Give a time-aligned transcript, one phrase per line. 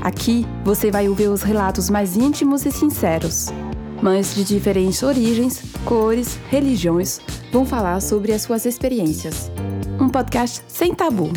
[0.00, 3.46] Aqui você vai ouvir os relatos mais íntimos e sinceros.
[4.00, 7.20] Mães de diferentes origens, cores, religiões
[7.52, 9.50] vão falar sobre as suas experiências.
[10.00, 11.32] Um podcast sem tabu.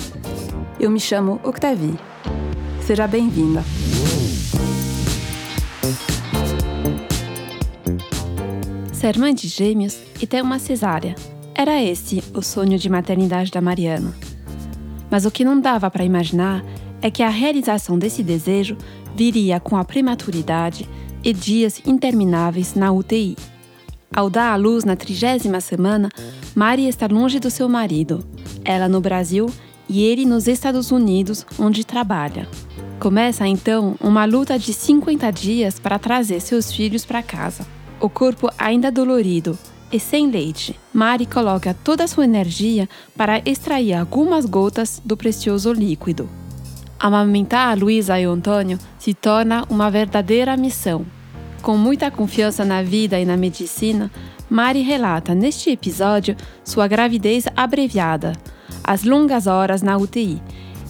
[0.80, 1.98] Eu me chamo Octavie.
[2.82, 3.64] Seja bem-vinda.
[8.94, 11.16] Ser mãe de gêmeos e ter uma cesárea.
[11.56, 14.14] Era esse o sonho de maternidade da Mariana.
[15.10, 16.64] Mas o que não dava para imaginar
[17.02, 18.78] é que a realização desse desejo
[19.16, 20.88] viria com a prematuridade
[21.24, 23.36] e dias intermináveis na UTI.
[24.14, 26.10] Ao dar à luz na trigésima semana,
[26.54, 28.24] Mari está longe do seu marido,
[28.64, 29.50] ela no Brasil
[29.88, 32.48] e ele nos Estados Unidos, onde trabalha.
[33.00, 37.66] Começa então uma luta de 50 dias para trazer seus filhos para casa.
[38.00, 39.58] O corpo ainda dolorido
[39.92, 45.74] e sem leite, Mari coloca toda a sua energia para extrair algumas gotas do precioso
[45.74, 46.41] líquido.
[47.02, 51.04] Amamentar a Luísa e o Antônio se torna uma verdadeira missão.
[51.64, 54.12] Com muita confiança na vida e na medicina,
[54.48, 58.34] Mari relata neste episódio sua gravidez abreviada,
[58.84, 60.40] as longas horas na UTI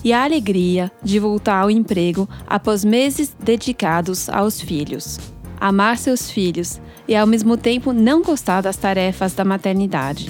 [0.04, 5.18] e a alegria de voltar ao emprego após meses dedicados aos filhos.
[5.62, 10.30] Amar seus filhos e ao mesmo tempo não gostar das tarefas da maternidade.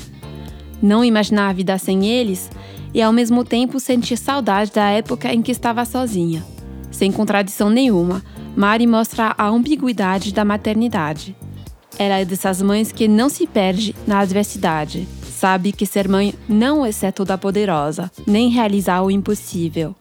[0.80, 2.52] Não imaginar a vida sem eles
[2.94, 6.44] e ao mesmo tempo sentir saudade da época em que estava sozinha.
[6.92, 8.24] Sem contradição nenhuma,
[8.56, 11.36] Mari mostra a ambiguidade da maternidade.
[11.98, 15.08] Ela é dessas mães que não se perde na adversidade.
[15.24, 19.96] Sabe que ser mãe não é ser toda poderosa, nem realizar o impossível.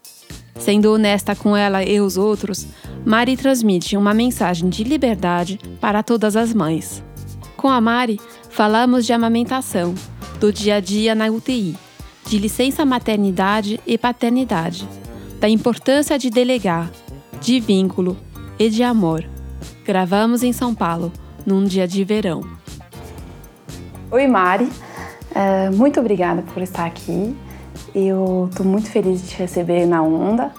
[0.59, 2.67] Sendo honesta com ela e os outros,
[3.05, 7.03] Mari transmite uma mensagem de liberdade para todas as mães.
[7.56, 9.95] Com a Mari, falamos de amamentação,
[10.39, 11.77] do dia a dia na UTI,
[12.31, 14.89] de licença maternidade e paternidade,
[15.41, 16.89] da importância de delegar,
[17.41, 18.17] de vínculo
[18.57, 19.25] e de amor.
[19.85, 21.13] Gravamos em São Paulo,
[21.45, 22.45] num dia de verão.
[24.13, 24.67] Oi, Mari.
[25.33, 27.37] Uh, muito obrigada por estar aqui.
[27.93, 30.53] Eu estou muito feliz de te receber na Onda.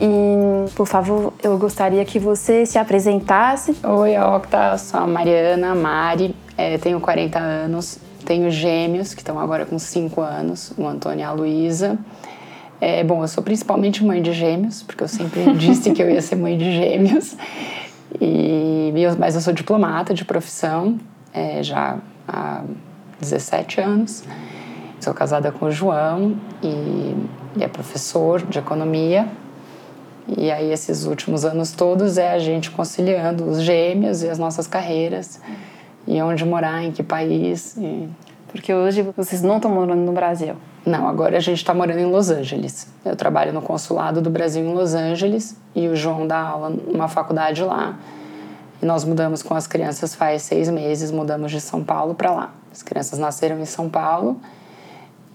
[0.00, 3.76] E, por favor, eu gostaria que você se apresentasse.
[3.84, 4.72] Oi, Octa.
[4.72, 9.78] Eu sou a Mariana Mari, é, tenho 40 anos, tenho gêmeos que estão agora com
[9.78, 11.98] 5 anos, o Antônio e a Luísa.
[12.80, 16.20] É, bom, eu sou principalmente mãe de gêmeos, porque eu sempre disse que eu ia
[16.20, 17.36] ser mãe de gêmeos.
[18.20, 20.98] E, mas eu sou diplomata de profissão,
[21.32, 22.62] é, já há
[23.20, 24.24] 17 anos.
[25.00, 27.14] Sou casada com o João e,
[27.56, 29.28] e é professor de economia.
[30.38, 34.66] E aí, esses últimos anos todos é a gente conciliando os gêmeos e as nossas
[34.66, 35.40] carreiras.
[36.06, 37.76] E onde morar, em que país.
[37.76, 38.08] E...
[38.48, 40.54] Porque hoje vocês não estão morando no Brasil.
[40.86, 42.88] Não, agora a gente está morando em Los Angeles.
[43.04, 47.08] Eu trabalho no consulado do Brasil em Los Angeles e o João dá aula numa
[47.08, 47.98] faculdade lá.
[48.82, 52.54] E nós mudamos com as crianças faz seis meses, mudamos de São Paulo para lá.
[52.70, 54.38] As crianças nasceram em São Paulo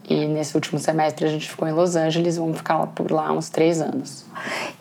[0.10, 3.50] e nesse último semestre a gente ficou em Los Angeles vamos ficar por lá uns
[3.50, 4.26] três anos.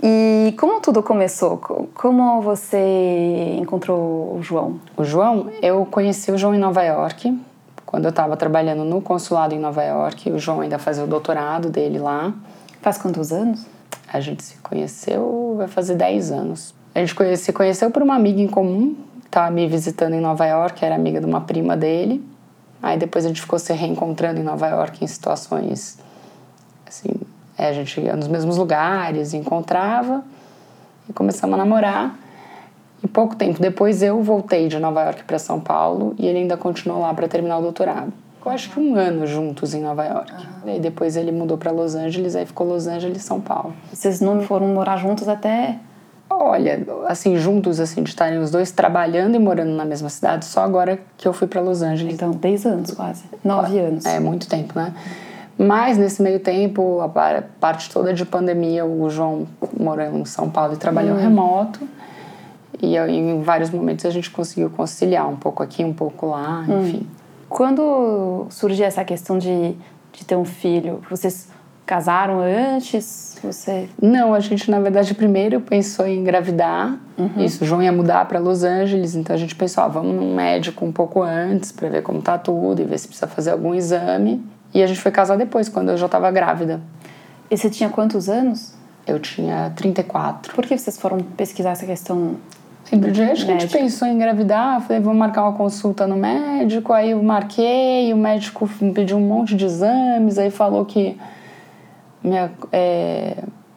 [0.02, 1.58] E como tudo começou?
[1.94, 4.80] Como você encontrou o João?
[4.96, 7.38] O João, eu conheci o João em Nova York,
[7.84, 10.32] quando eu estava trabalhando no consulado em Nova York.
[10.32, 12.32] O João ainda fazia o doutorado dele lá.
[12.80, 13.66] Faz quantos anos?
[14.10, 16.74] A gente se conheceu, vai fazer 10 anos.
[16.94, 20.46] A gente se conheceu por uma amiga em comum, que estava me visitando em Nova
[20.46, 22.24] York, era amiga de uma prima dele.
[22.82, 25.98] Aí depois a gente ficou se reencontrando em Nova York em situações
[26.86, 27.10] assim,
[27.56, 30.24] é, a gente ia nos mesmos lugares, encontrava
[31.08, 32.16] e começamos a namorar.
[33.02, 36.56] E pouco tempo depois eu voltei de Nova York para São Paulo e ele ainda
[36.56, 38.12] continuou lá para terminar o doutorado.
[38.44, 40.32] Eu acho que um ano juntos em Nova York.
[40.32, 40.76] Uhum.
[40.76, 43.74] E depois ele mudou para Los Angeles, aí ficou Los Angeles São Paulo.
[43.92, 45.78] Vocês não foram morar juntos até
[46.30, 50.62] Olha, assim, juntos, assim, de estarem os dois trabalhando e morando na mesma cidade, só
[50.62, 52.14] agora que eu fui para Los Angeles.
[52.14, 53.24] Então, 10 anos quase.
[53.42, 54.04] 9 anos.
[54.04, 54.94] É, muito tempo, né?
[55.58, 57.08] Mas nesse meio tempo, a
[57.58, 59.48] parte toda de pandemia, o João
[59.78, 61.20] morou em São Paulo e trabalhou hum.
[61.20, 61.80] remoto.
[62.80, 66.80] E em vários momentos a gente conseguiu conciliar um pouco aqui, um pouco lá, hum.
[66.80, 67.06] enfim.
[67.48, 69.74] Quando surgiu essa questão de,
[70.12, 71.48] de ter um filho, vocês
[71.88, 73.34] casaram antes?
[73.42, 76.98] Você Não, a gente na verdade primeiro pensou em engravidar.
[77.36, 80.34] Isso, o João ia mudar para Los Angeles, então a gente pensou, ah, vamos num
[80.34, 83.74] médico um pouco antes para ver como tá tudo e ver se precisa fazer algum
[83.74, 84.44] exame.
[84.74, 86.80] E a gente foi casar depois, quando eu já estava grávida.
[87.50, 88.74] E você tinha quantos anos?
[89.06, 90.54] Eu tinha 34.
[90.54, 92.36] Por que vocês foram pesquisar essa questão?
[92.84, 96.16] Sempre dia que a gente pensou em engravidar, eu falei, vamos marcar uma consulta no
[96.16, 96.92] médico.
[96.92, 101.18] Aí eu marquei, o médico me pediu um monte de exames, aí falou que
[102.22, 103.36] minha, é,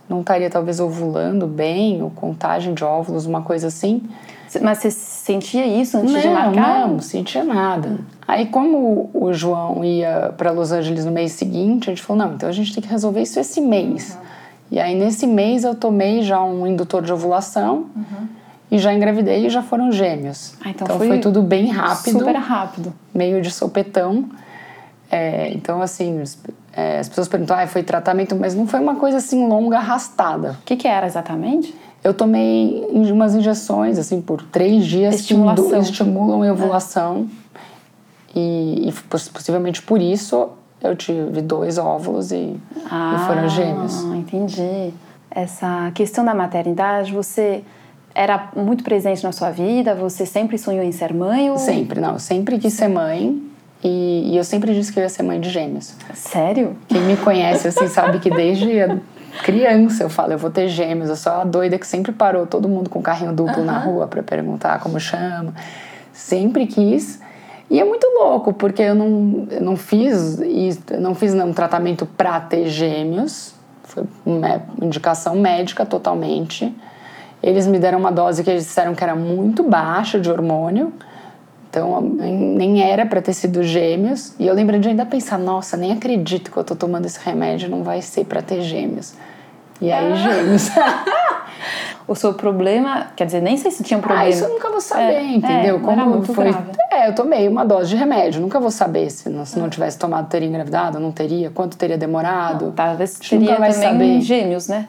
[0.10, 4.04] não estaria talvez ovulando bem, ou contagem de óvulos, uma coisa assim.
[4.62, 6.80] Mas você sentia isso antes de não, marcar?
[6.82, 8.00] não, não sentia nada.
[8.28, 12.36] Aí como o João ia para Los Angeles no mês seguinte, a gente falou, não,
[12.36, 14.18] então a gente tem que resolver isso esse mês.
[14.70, 17.86] E aí nesse mês eu tomei já um indutor de ovulação
[18.70, 20.54] e já engravidei e já foram gêmeos.
[20.64, 22.94] Ah, então foi, foi tudo bem rápido, Super rápido.
[23.14, 24.26] meio de sopetão.
[25.10, 26.38] É, então assim, as-
[26.74, 30.58] é, as pessoas perguntam, ah, foi tratamento, mas não foi uma coisa assim longa, arrastada.
[30.62, 31.76] O que, que era exatamente?
[32.04, 35.66] Eu tomei umas injeções, assim, por três dias que Estimulação.
[35.68, 37.28] indu- estimulam a ovulação.
[38.34, 40.50] E, e poss- possivelmente por isso
[40.82, 42.36] eu tive dois óvulos e,
[42.76, 44.04] e foram gêmeos.
[44.06, 44.94] Ah, entendi.
[45.30, 47.64] Essa questão da maternidade, você
[48.16, 49.94] era muito presente na sua vida?
[49.96, 51.52] Você sempre sonhou em ser mãe?
[51.52, 51.58] Ou...
[51.58, 52.18] Sempre, não.
[52.18, 53.42] Sempre quis ser mãe.
[53.84, 55.96] E, e eu sempre disse que eu ia ser mãe de gêmeos.
[56.14, 56.78] Sério?
[56.88, 58.98] Quem me conhece, assim, sabe que desde a
[59.44, 61.10] criança eu falo, eu vou ter gêmeos.
[61.10, 64.22] Eu sou a doida que sempre parou todo mundo com carrinho duplo na rua para
[64.22, 65.54] perguntar como chama.
[66.14, 67.20] Sempre quis.
[67.70, 70.40] E é muito louco, porque eu não, eu não fiz
[71.00, 73.56] não fiz um tratamento para ter gêmeos.
[73.84, 76.76] Foi uma indicação médica totalmente.
[77.42, 80.94] Eles me deram uma dose que eles disseram que era muito baixa de hormônio.
[81.72, 84.34] Então nem era para ter sido gêmeos.
[84.38, 87.70] E eu lembro de ainda pensar, nossa, nem acredito que eu tô tomando esse remédio,
[87.70, 89.14] não vai ser para ter gêmeos.
[89.80, 90.70] E aí, gêmeos.
[92.08, 94.26] O seu problema, quer dizer, nem sei se tinha um problema.
[94.26, 95.76] Ah, isso eu nunca vou saber, É, entendeu?
[95.78, 96.46] é, não era muito foi.
[96.46, 96.72] grave.
[96.92, 99.98] É, eu tomei uma dose de remédio, nunca vou saber se não, se não tivesse
[99.98, 102.74] tomado, teria engravidado, não teria, quanto teria demorado.
[102.76, 104.22] Talvez A gente nunca teria vai também saber.
[104.22, 104.88] gêmeos, né?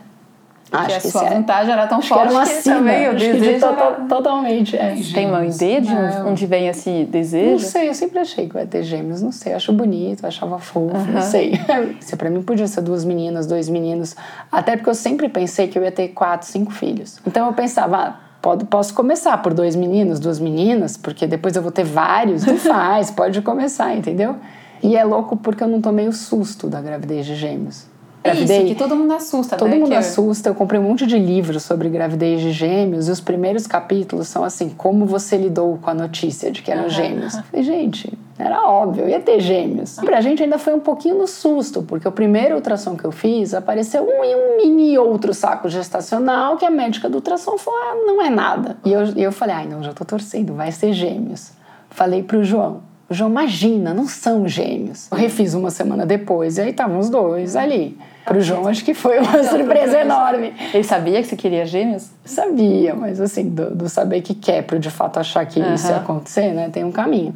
[0.72, 2.62] Acho Porque a que sua é- vontade era tão Acho que era forte uma que
[2.62, 4.94] sina, também o que desejo era- to- totalmente, é.
[5.12, 6.28] Tem uma ideia de Não.
[6.30, 7.64] onde vem esse Não desejo?
[7.66, 10.96] sei, eu sempre achei que eu ia ter gêmeos, não sei, acho bonito, achava fofo,
[11.12, 11.52] não sei.
[12.00, 14.16] Se pra mim podia ser duas meninas, dois meninos,
[14.50, 17.18] até porque eu sempre pensei que eu ia ter quatro, cinco filhos.
[17.26, 21.60] Então eu pensava, ah, pode, posso começar por dois meninos, duas meninas, porque depois eu
[21.62, 24.36] vou ter vários, não faz, pode começar, entendeu?
[24.82, 27.91] E é louco porque eu não tomei o susto da gravidez de gêmeos.
[28.24, 29.76] É isso, que todo mundo assusta, Todo né?
[29.76, 30.48] mundo Que- assusta.
[30.48, 34.44] Eu comprei um monte de livros sobre gravidez de gêmeos e os primeiros capítulos são
[34.44, 37.34] assim: como você lidou com a notícia de que eram gêmeos.
[37.34, 39.96] Eu Falei, gente, era óbvio, ia ter gêmeos.
[39.96, 43.54] Pra gente ainda foi um pouquinho no susto, porque o primeiro ultrassom que eu fiz
[43.54, 47.94] apareceu um e um mini outro saco gestacional que a médica do ultrassom falou: ah,
[48.06, 48.76] não é nada.
[48.84, 51.50] E eu, e eu falei: ai, não, já tô torcendo, vai ser gêmeos.
[51.90, 52.82] Falei pro João.
[53.12, 55.06] O João, imagina, não são gêmeos.
[55.12, 57.98] Eu refiz uma semana depois e aí estavam os dois ali.
[58.24, 60.54] Pro João, acho que foi uma surpresa enorme.
[60.72, 62.08] Ele sabia que você queria gêmeos?
[62.24, 65.98] Sabia, mas assim, do, do saber que quer pro de fato achar que isso ia
[65.98, 66.70] acontecer, né?
[66.70, 67.34] Tem um caminho.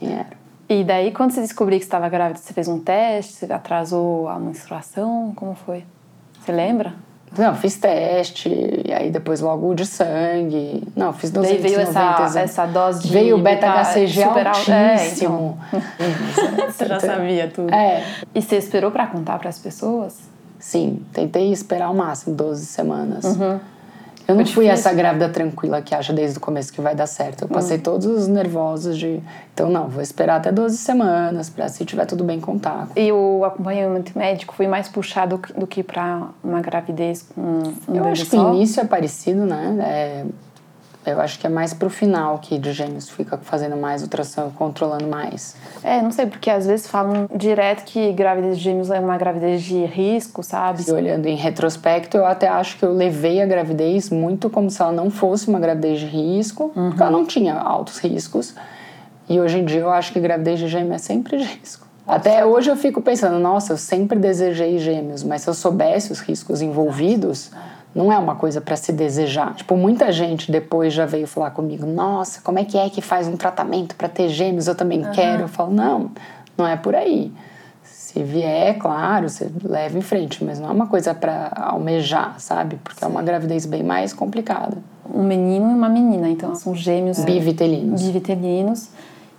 [0.00, 0.26] E era.
[0.68, 3.34] E daí, quando você descobriu que estava grávida, você fez um teste?
[3.34, 5.32] Você atrasou a menstruação?
[5.36, 5.84] Como foi?
[6.40, 6.92] Você lembra?
[7.36, 8.48] Não, fiz teste,
[8.86, 10.82] e aí depois logo o de sangue.
[10.96, 11.80] Não, fiz Daí 290 veio
[12.26, 13.12] essa, essa dose de...
[13.12, 15.58] Veio beta-HCG super al- altíssimo.
[15.72, 16.66] É, então.
[16.72, 17.72] Você já sabia tudo.
[17.74, 18.04] É,
[18.34, 20.16] E você esperou pra contar pras pessoas?
[20.58, 21.02] sim.
[21.12, 23.24] Tentei esperar o máximo, 12 semanas.
[23.24, 23.60] Uhum.
[24.26, 27.06] Eu não Foi fui essa grávida tranquila que acha desde o começo que vai dar
[27.06, 27.42] certo.
[27.42, 27.52] Eu Hum.
[27.52, 29.20] passei todos os nervosos de...
[29.52, 32.88] Então, não, vou esperar até 12 semanas pra se tiver tudo bem contar.
[32.96, 38.04] E o acompanhamento médico foi mais puxado do que pra uma gravidez com um Eu
[38.06, 38.50] acho que só?
[38.50, 39.76] o início é parecido, né?
[39.80, 40.24] É,
[41.06, 45.06] eu acho que é mais pro final que de gêmeos fica fazendo mais ultrassom, controlando
[45.06, 45.54] mais.
[45.82, 49.62] É, não sei, porque às vezes falam direto que gravidez de gêmeos é uma gravidez
[49.62, 50.84] de risco, sabe?
[50.86, 54.80] E olhando em retrospecto, eu até acho que eu levei a gravidez muito como se
[54.80, 58.54] ela não fosse uma gravidez de risco, porque ela não tinha altos riscos.
[59.28, 61.84] E hoje em dia eu acho que gravidez de gêmeo é sempre de risco.
[62.06, 66.20] Até hoje eu fico pensando, nossa, eu sempre desejei gêmeos, mas se eu soubesse os
[66.20, 67.50] riscos envolvidos,
[67.94, 69.54] não é uma coisa para se desejar.
[69.54, 73.28] Tipo, muita gente depois já veio falar comigo, nossa, como é que é que faz
[73.28, 74.66] um tratamento para ter gêmeos?
[74.66, 75.42] Eu também quero.
[75.42, 76.10] Eu falo, não,
[76.58, 77.32] não é por aí.
[77.82, 82.78] Se vier, claro, você leva em frente, mas não é uma coisa para almejar, sabe?
[82.82, 84.76] Porque é uma gravidez bem mais complicada.
[85.12, 88.02] Um menino e uma menina, então são gêmeos Bivitelinos.
[88.02, 88.88] bivitelinos.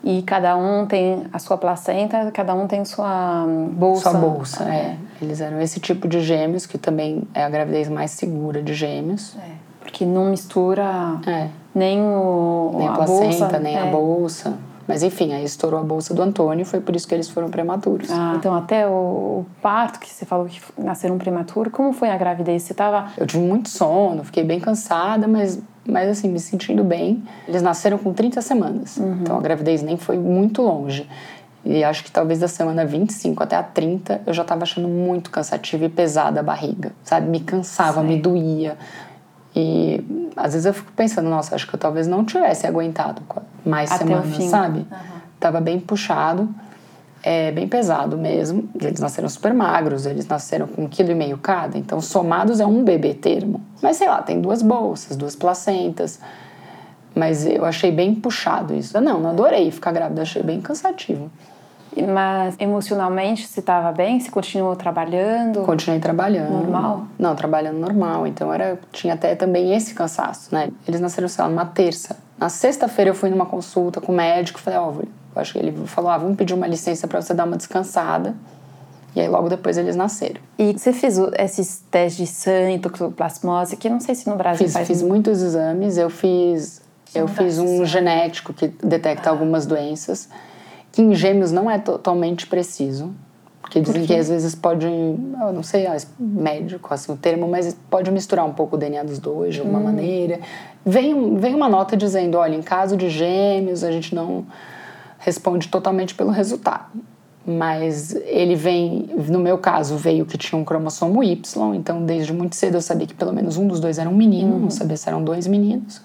[0.05, 4.11] E cada um tem a sua placenta, cada um tem sua hum, bolsa.
[4.11, 4.97] Sua bolsa, é.
[5.19, 9.35] Eles eram esse tipo de gêmeos, que também é a gravidez mais segura de gêmeos.
[9.35, 11.47] É, porque não mistura É.
[11.73, 13.91] nem o Nem a, a placenta, bolsa, nem a é.
[13.91, 14.53] bolsa.
[14.87, 18.11] Mas enfim, aí estourou a bolsa do Antônio, foi por isso que eles foram prematuros.
[18.11, 22.17] Ah, então até o, o parto que você falou que nasceram prematuro, como foi a
[22.17, 22.61] gravidez?
[22.61, 27.23] Você tava Eu tive muito sono, fiquei bem cansada, mas, mas assim, me sentindo bem.
[27.47, 31.07] Eles nasceram com 30 semanas, então a gravidez nem foi muito longe.
[31.63, 35.31] E acho que talvez da semana 25 até a 30 eu já estava achando muito
[35.31, 37.27] cansativa e pesada a barriga, sabe?
[37.27, 38.77] Me cansava, me doía.
[39.55, 43.23] E às vezes eu fico pensando, nossa, acho que eu talvez não tivesse aguentado
[43.65, 44.85] mais Até semanas, sabe?
[45.39, 46.49] Tava bem puxado,
[47.25, 48.69] é bem pesado mesmo.
[48.79, 52.65] Eles nasceram super magros, eles nasceram com um quilo e meio cada, então somados é
[52.67, 53.59] um bebê termo.
[53.81, 56.19] Mas sei lá, tem duas bolsas, duas placentas.
[57.15, 58.99] Mas eu achei bem puxado isso.
[59.01, 61.31] Não, não adorei ficar grávida, achei bem cansativo.
[62.13, 64.19] Mas emocionalmente você estava bem?
[64.19, 65.61] Você continuou trabalhando?
[65.61, 66.51] Continuei trabalhando.
[66.51, 67.07] Normal?
[67.17, 68.27] Não, trabalhando normal.
[68.27, 70.69] Então era, tinha até também esse cansaço, né?
[70.87, 72.17] Eles nasceram, sei lá, numa terça.
[72.37, 75.87] Na sexta-feira eu fui numa consulta com o médico, falei, ó, eu acho que ele
[75.87, 78.35] falou, ah, vamos pedir uma licença para você dar uma descansada.
[79.15, 80.41] E aí logo depois eles nasceram.
[80.59, 84.73] E você fez esses testes de sangue, toxoplasmose, que não sei se no Brasil Fiz,
[84.73, 86.81] faz fiz muitos exames, eu fiz,
[87.13, 90.27] eu fiz um esse genético que detecta algumas doenças,
[90.91, 93.13] que em gêmeos não é totalmente preciso.
[93.65, 97.75] Porque dizem que às vezes pode, eu não sei ah, médico assim, o termo, mas
[97.89, 100.39] pode misturar um pouco o DNA dos dois de alguma maneira.
[100.85, 104.45] Vem, vem uma nota dizendo, olha, em caso de gêmeos a gente não
[105.17, 106.91] responde totalmente pelo resultado.
[107.43, 112.55] Mas ele vem, no meu caso, veio que tinha um cromossomo Y, então desde muito
[112.55, 115.09] cedo eu sabia que pelo menos um dos dois era um menino, não sabia se
[115.09, 116.01] eram dois meninos,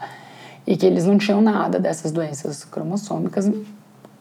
[0.67, 3.51] e que eles não tinham nada dessas doenças cromossômicas,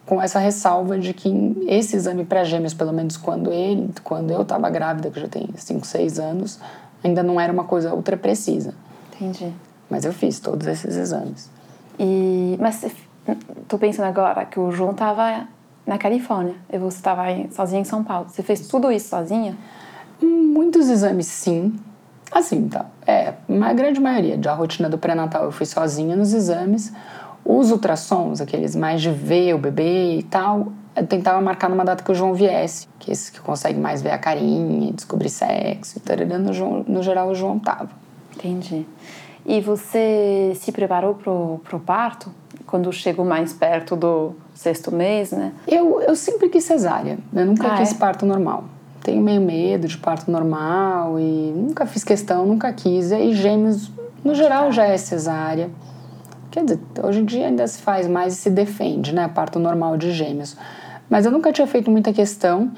[0.10, 1.30] com essa ressalva de que
[1.68, 5.48] esse exame para gêmeos, pelo menos quando ele, quando eu estava grávida, que já tem
[5.56, 6.60] 5, 6 anos,
[7.04, 8.74] ainda não era uma coisa ultra precisa.
[9.14, 9.54] Entendi.
[9.88, 11.48] Mas eu fiz todos esses exames.
[12.00, 12.84] E, mas
[13.68, 15.48] tô pensando agora que o João tava
[15.86, 18.30] na Califórnia e você estava sozinha em São Paulo.
[18.30, 19.56] Você fez tudo isso sozinha?
[20.20, 21.80] Muitos exames, sim.
[22.32, 22.88] Assim, tá.
[23.06, 24.40] É, uma grande maioria.
[24.40, 26.92] Da rotina do pré-natal eu fui sozinha nos exames.
[27.46, 32.04] Os ultrassons, aqueles mais de ver o bebê e tal, eu tentava marcar numa data
[32.04, 36.02] que o João viesse, que esse que consegue mais ver a carinha, descobrir sexo e
[36.02, 36.18] tal.
[36.40, 37.90] No, João- no geral, o João tava.
[38.36, 38.86] Entendi.
[39.46, 42.32] E você se preparou pro, pro parto?
[42.68, 45.54] Quando chegou mais perto do sexto mês, né?
[45.68, 47.96] Eu, eu sempre quis cesárea, eu nunca Ah, quis é?
[47.96, 48.66] parto normal.
[49.02, 53.10] Tenho meio medo de parto normal e nunca fiz questão, nunca quis.
[53.10, 53.90] E aí, gêmeos,
[54.24, 55.70] no geral, já é cesárea.
[56.52, 59.28] Quer dizer, hoje em dia ainda se faz mais e se defende, né?
[59.28, 60.58] Parto normal de gêmeos.
[61.10, 62.72] Mas eu nunca tinha feito muita questão.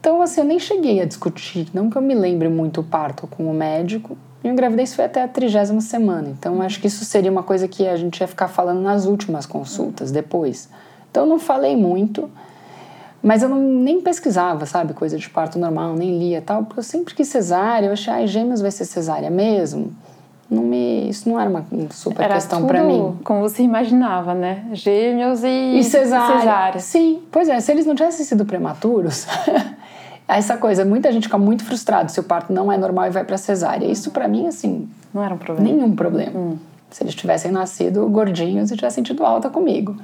[0.00, 3.26] Então, assim, eu nem cheguei a discutir, não que eu me lembre muito o parto
[3.26, 4.16] com o médico.
[4.42, 6.28] E a gravidez foi até a trigésima semana.
[6.28, 9.46] Então, acho que isso seria uma coisa que a gente ia ficar falando nas últimas
[9.46, 10.68] consultas, depois.
[11.10, 12.30] Então, eu não falei muito,
[13.22, 16.84] mas eu não, nem pesquisava, sabe, coisa de parto normal, nem lia tal, porque eu
[16.84, 17.88] sempre quis cesárea.
[17.88, 19.92] Eu achei, ai, gêmeos vai ser cesárea mesmo?
[20.50, 23.18] Não me, isso não era uma super Era questão para mim.
[23.22, 24.64] como você imaginava, né?
[24.72, 26.38] Gêmeos e, E cesárea.
[26.38, 26.80] cesárea.
[26.80, 29.26] Sim, pois é, se eles não tivessem sido prematuros,
[30.26, 33.24] essa coisa, muita gente fica muito frustrada se o parto não é normal e vai
[33.24, 33.86] para cesárea.
[33.86, 35.68] Isso para mim, assim, Não era um problema.
[35.70, 36.56] nenhum problema.
[36.90, 39.96] Se eles tivessem nascido gordinhos e tivessem tido alta comigo.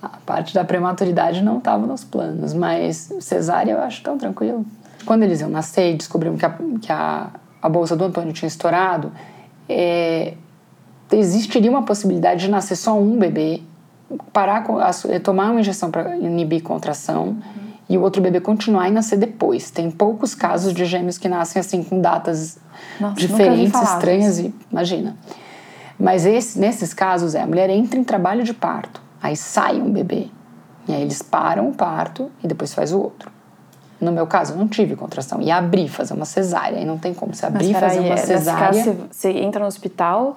[0.00, 4.64] A parte da prematuridade não estava nos planos, mas cesárea eu acho tão tranquilo.
[5.04, 7.26] Quando eles iam nascer e descobrimos que a, que a,
[7.60, 9.12] a bolsa do Antônio tinha estourado,
[9.68, 10.34] é,
[11.12, 13.62] existiria uma possibilidade de nascer só um bebê,
[14.32, 17.36] parar com a, su- tomar uma injeção para inibir contração
[17.88, 19.70] e o outro bebê continuar e nascer depois.
[19.70, 22.58] Tem poucos casos de gêmeos que nascem assim com datas
[23.00, 25.16] Nossa, diferentes, estranhas e imagina.
[25.98, 29.90] Mas esse, nesses casos é a mulher entra em trabalho de parto, aí sai um
[29.90, 30.28] bebê
[30.86, 33.30] e aí eles param o parto e depois faz o outro.
[34.00, 35.40] No meu caso, eu não tive contração.
[35.40, 36.78] E abrir, fazer uma cesárea.
[36.78, 37.34] Aí não tem como.
[37.34, 38.66] Se Mas abrir, fazer peraí, uma é, cesárea.
[38.66, 40.36] caso, você, você entra no hospital,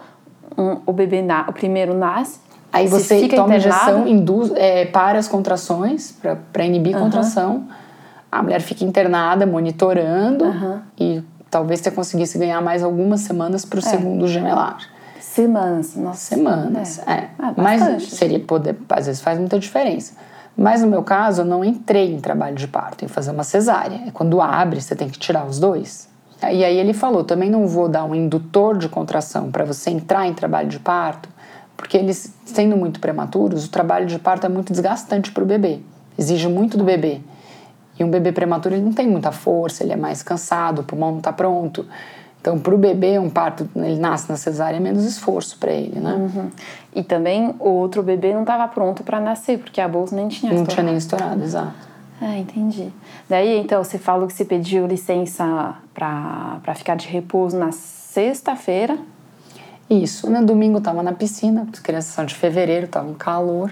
[0.57, 2.39] um- o bebê, na, o primeiro nasce,
[2.73, 3.81] Aí você fica toma internado?
[3.91, 6.13] injeção, induz, é, para as contrações,
[6.53, 7.65] para inibir a contração.
[8.31, 10.45] A mulher fica internada, monitorando.
[10.97, 13.67] E talvez você conseguisse ganhar mais algumas semanas É.
[13.67, 14.77] para o segundo gemelar.
[15.19, 16.35] Semanas, nossa.
[16.35, 17.27] Semanas, é.
[17.37, 20.13] Ah, Mas seria poder, às vezes faz muita diferença.
[20.55, 24.01] Mas no meu caso, eu não entrei em trabalho de parto, em fazer uma cesárea.
[24.08, 26.10] É quando abre, você tem que tirar os dois.
[26.43, 30.27] E aí ele falou: também não vou dar um indutor de contração para você entrar
[30.27, 31.29] em trabalho de parto,
[31.77, 35.79] porque eles, sendo muito prematuros, o trabalho de parto é muito desgastante para o bebê,
[36.17, 37.22] exige muito do bebê.
[38.00, 41.12] E um bebê prematuro ele não tem muita força, ele é mais cansado, o pulmão
[41.12, 41.86] não está pronto.
[42.41, 46.00] Então, para o bebê, um parto, ele nasce na cesárea, é menos esforço para ele,
[46.00, 46.13] né?
[46.13, 46.50] Uhum.
[46.93, 50.51] E também o outro bebê não estava pronto para nascer, porque a bolsa nem tinha
[50.51, 50.74] Não estourado.
[50.74, 51.91] tinha nem estourado, exato.
[52.19, 52.89] Ah, entendi.
[53.29, 58.98] Daí, então, você falou que você pediu licença para ficar de repouso na sexta-feira.
[59.88, 60.27] Isso.
[60.29, 63.71] No domingo eu tava na piscina, as crianças são de fevereiro, tava um calor.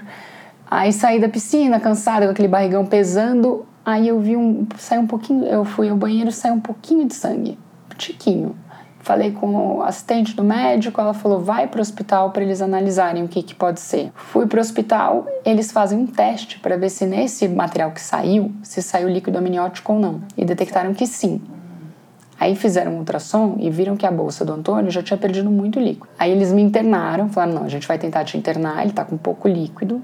[0.70, 3.66] Aí saí da piscina, cansada, com aquele barrigão pesando.
[3.84, 4.66] Aí eu vi um.
[4.76, 5.44] Saiu um pouquinho.
[5.44, 7.58] Eu fui ao banheiro saiu um pouquinho de sangue.
[8.00, 8.56] Tiquinho.
[9.00, 13.24] Falei com o assistente do médico, ela falou: vai para o hospital para eles analisarem
[13.24, 14.12] o que, que pode ser.
[14.14, 18.52] Fui para o hospital, eles fazem um teste para ver se nesse material que saiu,
[18.62, 20.20] se saiu líquido amniótico ou não.
[20.36, 21.40] E detectaram que sim.
[22.38, 25.78] Aí fizeram um ultrassom e viram que a bolsa do Antônio já tinha perdido muito
[25.78, 26.08] líquido.
[26.18, 29.16] Aí eles me internaram, falaram: não, a gente vai tentar te internar, ele tá com
[29.16, 30.02] pouco líquido,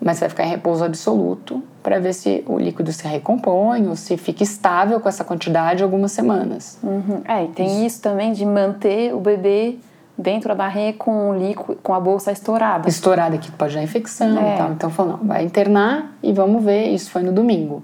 [0.00, 4.16] mas vai ficar em repouso absoluto para ver se o líquido se recompõe ou se
[4.16, 6.78] fica estável com essa quantidade algumas semanas.
[6.82, 7.22] Uhum.
[7.26, 8.00] É, e tem isso.
[8.02, 9.76] também de manter o bebê
[10.16, 12.88] dentro da barriga com o líquido, com a bolsa estourada.
[12.88, 14.54] Estourada que pode dar infecção É.
[14.54, 14.72] e tal.
[14.72, 16.88] Então falou: não, vai internar e vamos ver.
[16.88, 17.82] Isso foi no domingo.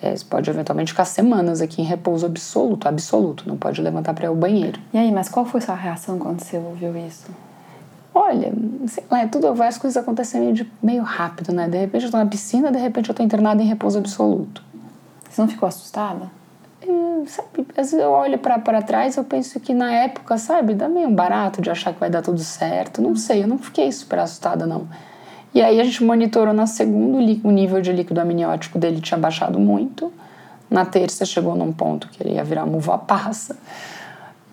[0.00, 4.24] É, você pode eventualmente ficar semanas aqui em repouso absoluto, absoluto, não pode levantar para
[4.24, 4.78] ir ao banheiro.
[4.92, 7.26] E aí, mas qual foi sua reação quando você ouviu isso?
[8.20, 8.52] Olha,
[8.88, 11.68] sei lá, é tudo, coisas acontecem meio, de- meio rápido, né?
[11.68, 14.60] De repente eu tô na piscina, de repente eu tô internada em repouso absoluto.
[15.30, 16.28] Você não ficou assustada?
[16.84, 20.88] Hum, sabe, às vezes eu olho pra trás eu penso que na época, sabe, dá
[20.88, 23.00] meio um barato de achar que vai dar tudo certo.
[23.00, 24.88] Não sei, eu não fiquei super assustada, não.
[25.54, 29.60] E aí a gente monitorou na segunda, o nível de líquido amniótico dele tinha baixado
[29.60, 30.12] muito.
[30.68, 33.56] Na terça chegou num ponto que ele ia virar uma uva passa.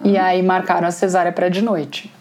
[0.04, 2.14] E aí marcaram a cesárea para de noite.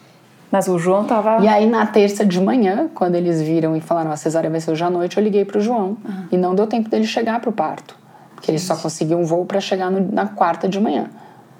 [0.51, 1.39] Mas o João tava.
[1.43, 4.71] E aí, na terça de manhã, quando eles viram e falaram a cesárea vai ser
[4.71, 5.97] hoje à noite, eu liguei pro João.
[6.31, 7.95] E não deu tempo dele chegar pro parto.
[8.35, 11.07] Porque ele só conseguiu um voo para chegar no- na quarta de manhã.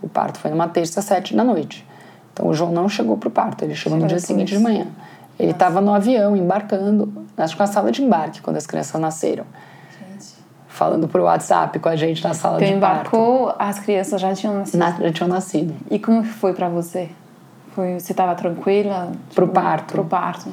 [0.02, 1.86] O parto foi numa terça, sete da noite.
[2.32, 4.88] Então, o João não chegou pro parto, ele chegou no dia seguinte de manhã.
[5.40, 9.46] Ele estava no avião, embarcando, acho que na sala de embarque, quando as crianças nasceram.
[10.68, 13.08] Falando por WhatsApp com a gente na sala Então de parto.
[13.16, 14.78] embarcou, as crianças já tinham nascido.
[14.78, 15.74] Na, já tinham nascido.
[15.90, 17.10] E como foi pra você?
[17.76, 19.12] Foi, você tava tranquila?
[19.34, 19.92] Pro parto?
[19.92, 20.50] Pro parto.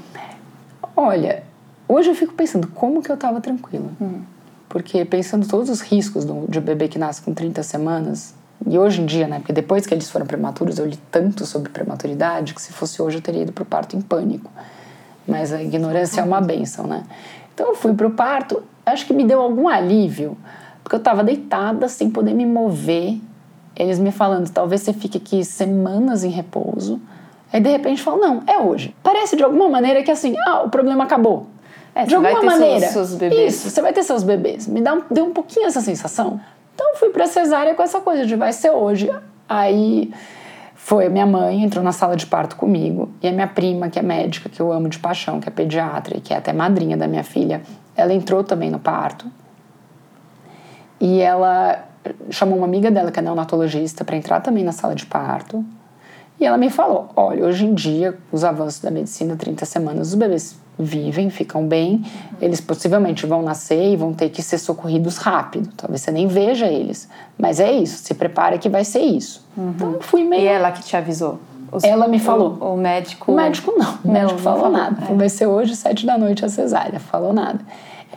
[0.97, 1.45] Olha,
[1.87, 3.89] hoje eu fico pensando como que eu estava tranquila.
[4.01, 4.23] Hum.
[4.69, 8.35] Porque pensando todos os riscos do, de um bebê que nasce com 30 semanas,
[8.67, 11.71] e hoje em dia, né, porque depois que eles foram prematuros, eu li tanto sobre
[11.71, 14.51] prematuridade que se fosse hoje eu teria ido pro parto em pânico.
[15.27, 17.05] Mas a ignorância é uma benção, né?
[17.55, 20.37] Então eu fui pro parto, acho que me deu algum alívio,
[20.83, 23.21] porque eu estava deitada sem poder me mover.
[23.75, 27.01] Eles me falando, talvez você fique aqui semanas em repouso.
[27.53, 28.95] Aí de repente falam, não, é hoje.
[29.03, 31.47] Parece de alguma maneira que assim, ah, o problema acabou.
[31.95, 32.87] É, de você vai alguma ter seus- maneira.
[32.93, 33.55] seus bebês.
[33.55, 34.67] Isso, você vai ter seus bebês.
[34.67, 36.41] Me dá um, deu um pouquinho essa sensação.
[36.75, 39.11] Então fui pra cesárea com essa coisa de vai ser hoje.
[39.49, 40.11] Aí
[40.75, 43.99] foi a minha mãe, entrou na sala de parto comigo, e a minha prima, que
[43.99, 46.97] é médica, que eu amo de paixão, que é pediatra e que é até madrinha
[46.97, 47.61] da minha filha,
[47.95, 49.27] ela entrou também no parto.
[51.01, 51.85] E ela
[52.31, 55.65] chamou uma amiga dela, que é neonatologista, para entrar também na sala de parto.
[56.41, 60.09] E ela me falou: olha, hoje em dia, com os avanços da medicina, 30 semanas,
[60.09, 62.03] os bebês vivem, ficam bem,
[62.41, 65.69] eles possivelmente vão nascer e vão ter que ser socorridos rápido.
[65.77, 67.09] Talvez você nem veja eles.
[67.39, 69.47] Mas é isso, se prepara que vai ser isso.
[69.57, 70.43] Então eu fui meio.
[70.43, 71.39] E ela que te avisou?
[71.71, 72.57] Os- Ela me falou.
[72.61, 73.31] O, o médico.
[73.33, 74.77] O médico não, o médico não falou, falou.
[74.77, 75.07] nada.
[75.11, 75.15] É.
[75.15, 76.99] Vai ser hoje, sete da noite, a cesárea.
[76.99, 77.61] Falou nada.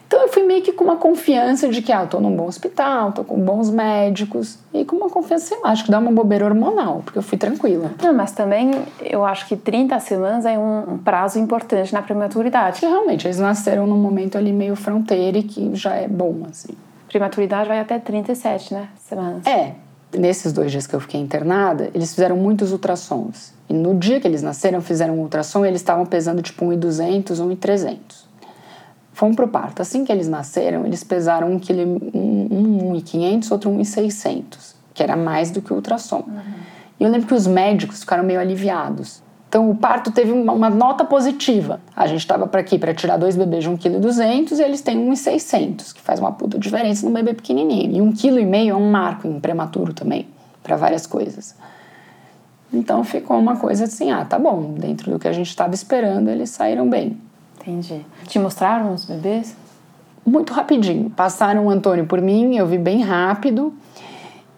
[0.08, 2.46] Então eu fui meio que com uma confiança de que, ah, eu tô num bom
[2.46, 4.58] hospital, tô com bons médicos.
[4.74, 7.38] E com uma confiança, sei lá, acho que dá uma bobeira hormonal, porque eu fui
[7.38, 7.92] tranquila.
[8.02, 12.80] Não, mas também eu acho que 30 semanas é um, prazo importante na prematuridade.
[12.80, 16.74] Porque realmente, eles nasceram num momento ali meio fronteira e que já é bom, assim.
[17.08, 18.90] Prematuridade vai até 37, né?
[19.00, 19.46] Semanas.
[19.48, 19.74] É,
[20.16, 23.54] nesses dois dias que eu fiquei internada, eles fizeram muitos ultrassons.
[23.70, 27.40] E no dia que eles nasceram, fizeram um ultrassom e eles estavam pesando tipo 1,200,
[27.40, 28.26] 1,300.
[29.16, 29.82] Fomos pro parto.
[29.82, 35.16] Assim que eles nasceram, eles pesaram 1,5 kg, um, um, 1,500, outro 1,600, que era
[35.16, 36.26] mais do que o ultrassom.
[37.00, 39.24] E eu lembro que os médicos ficaram meio aliviados.
[39.48, 41.80] Então o parto teve uma, uma nota positiva.
[41.96, 44.98] A gente estava para aqui para tirar dois bebês de 1,2 kg e eles têm
[44.98, 47.96] 1,600, que faz uma puta diferença num bebê pequenininho.
[47.96, 50.28] E 1,5 kg é um marco em prematuro também,
[50.62, 51.56] para várias coisas.
[52.74, 56.28] Então ficou uma coisa assim, ah, tá bom, dentro do que a gente estava esperando,
[56.28, 57.18] eles saíram bem.
[57.66, 58.06] Entendi.
[58.28, 59.56] Te mostraram os bebês?
[60.24, 61.10] Muito rapidinho.
[61.10, 63.74] Passaram o Antônio por mim, eu vi bem rápido.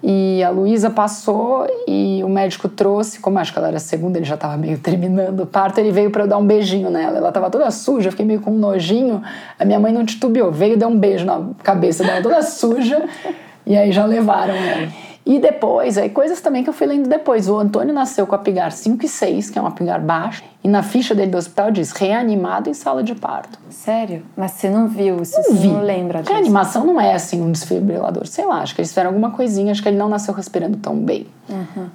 [0.04, 4.26] E a Luísa passou e o médico trouxe, como acho que ela era segunda, ele
[4.26, 7.18] já estava meio terminando o parto, ele veio para eu dar um beijinho nela.
[7.18, 9.24] Ela estava toda suja, eu fiquei meio com um nojinho.
[9.58, 13.04] A minha mãe não titubeou, veio deu um beijo na cabeça dela, toda suja.
[13.66, 14.88] e aí já levaram ela.
[15.30, 17.50] E depois, aí coisas também que eu fui lendo depois.
[17.50, 20.70] O Antônio nasceu com a pigar 5 e 6, que é uma pigar baixa, e
[20.70, 23.60] na ficha dele do hospital diz reanimado em sala de parto.
[23.70, 24.24] Sério?
[24.38, 25.68] Mas você não viu, você Não vi.
[25.68, 26.32] não lembra disso?
[26.32, 29.84] Reanimação não é assim um desfibrilador, sei lá, acho que eles fizeram alguma coisinha, acho
[29.84, 31.28] que ele não nasceu respirando tão bem.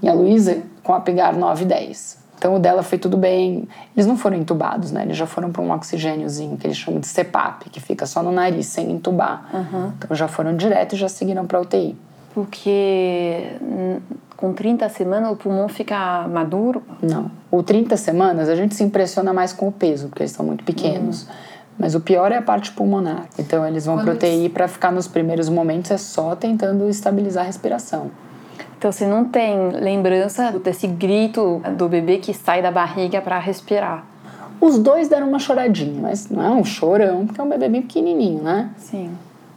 [0.02, 2.18] E a Luísa com a pigar 9 e 10.
[2.36, 3.66] Então o dela foi tudo bem.
[3.96, 5.04] Eles não foram entubados, né?
[5.04, 8.32] Eles já foram para um oxigêniozinho que eles chamam de CPAP, que fica só no
[8.32, 9.44] nariz, sem entubar.
[9.96, 11.96] Então já foram direto e já seguiram para UTI.
[12.34, 13.98] Porque hum,
[14.36, 16.82] com 30 semanas o pulmão fica maduro.
[17.00, 17.30] Não.
[17.50, 20.64] O 30 semanas a gente se impressiona mais com o peso, porque eles são muito
[20.64, 21.28] pequenos.
[21.78, 23.24] Mas o pior é a parte pulmonar.
[23.38, 27.44] Então eles vão Quando UTI eles- para ficar nos primeiros momentos é só tentando estabilizar
[27.44, 28.10] a respiração.
[28.78, 34.04] Então você não tem lembrança desse grito do bebê que sai da barriga para respirar.
[34.60, 37.82] Os dois deram uma choradinha, mas não é um chorão, porque é um bebê bem
[37.82, 38.70] pequenininho, né?
[38.76, 39.10] Sim.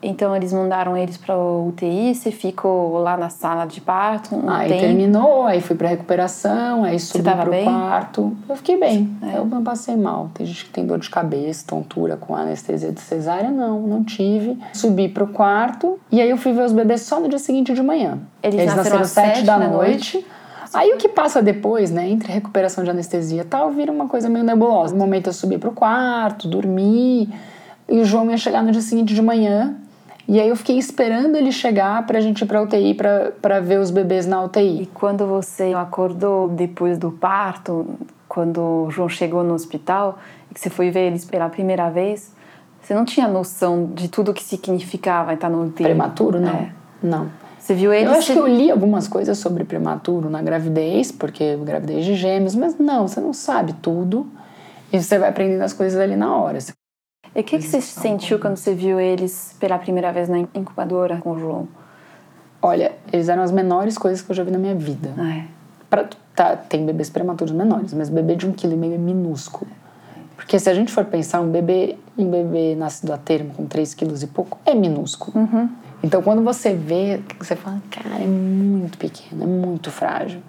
[0.07, 4.69] Então eles mandaram eles para UTI, você ficou lá na sala de parto um Aí
[4.69, 4.81] tempo.
[4.81, 7.63] terminou, aí fui pra recuperação, aí subi pro bem?
[7.65, 8.37] quarto.
[8.47, 9.37] Eu fiquei bem, É.
[9.37, 10.29] eu não passei mal.
[10.33, 14.57] Tem gente que tem dor de cabeça, tontura com anestesia de cesárea, não, não tive.
[14.73, 17.81] Subi pro quarto e aí eu fui ver os bebês só no dia seguinte de
[17.81, 18.19] manhã.
[18.43, 20.23] Eles nasceram às sete da da noite.
[20.73, 24.29] Aí o que passa depois, né, entre recuperação de anestesia e tal, vira uma coisa
[24.29, 24.93] meio nebulosa.
[24.93, 27.29] No momento eu subi pro quarto, dormi,
[27.87, 29.75] e o João ia chegar no dia seguinte de manhã.
[30.27, 33.79] E aí eu fiquei esperando ele chegar pra gente ir pra UTI pra, pra ver
[33.79, 34.83] os bebês na UTI.
[34.83, 37.85] E quando você acordou depois do parto,
[38.27, 40.17] quando o João chegou no hospital
[40.49, 42.33] e que você foi ver eles pela primeira vez,
[42.81, 45.83] você não tinha noção de tudo que significava estar no UTI?
[45.83, 46.49] Prematuro, não.
[46.55, 46.71] É.
[47.03, 47.29] Não.
[47.59, 48.11] Você viu eles?
[48.11, 52.15] Eu acho você- que eu li algumas coisas sobre prematuro na gravidez, porque gravidez de
[52.15, 54.25] gêmeos, mas não, você não sabe tudo.
[54.93, 56.59] E você vai aprendendo as coisas ali na hora.
[57.35, 61.17] E o que, que você sentiu quando você viu eles pela primeira vez na incubadora
[61.17, 61.67] com o João?
[62.61, 65.13] Olha, eles eram as menores coisas que eu já vi na minha vida.
[65.17, 65.43] Ah, é.
[65.89, 69.69] Pra- tá, tem bebês prematuros menores, mas bebê de um quilo e meio é minúsculo.
[70.35, 73.93] Porque se a gente for pensar, um bebê, um bebê nascido a termo com 3
[73.93, 75.47] quilos e pouco é minúsculo.
[76.01, 80.41] Então quando você vê, você fala, cara, é muito pequeno, é muito frágil.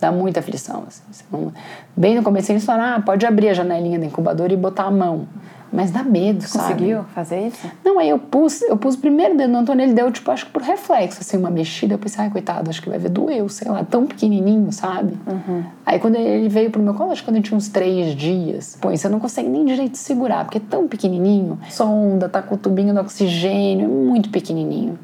[0.00, 0.84] Dá muita aflição.
[0.88, 1.02] Assim.
[1.12, 1.52] Você não-
[1.96, 4.90] Bem no começo eles falaram, ah, pode abrir a janelinha da incubadora e botar a
[4.90, 5.26] mão.
[5.72, 6.74] Mas dá medo, sabe?
[6.74, 7.66] Conseguiu fazer isso?
[7.82, 10.44] Não, aí eu pus, eu pus o primeiro dedo no Antônio, ele deu, tipo, acho
[10.46, 11.94] que por reflexo, assim, uma mexida.
[11.94, 15.16] Eu pensei, ai, coitado, acho que vai ver, doeu, sei lá, tão pequenininho, sabe?
[15.86, 18.76] Aí quando ele veio pro meu colo, acho que quando eu tinha uns três dias,
[18.80, 21.58] pô, você não consegue nem direito segurar, porque é tão pequenininho.
[21.70, 24.98] Sonda, tá com o tubinho do oxigênio, é muito pequenininho.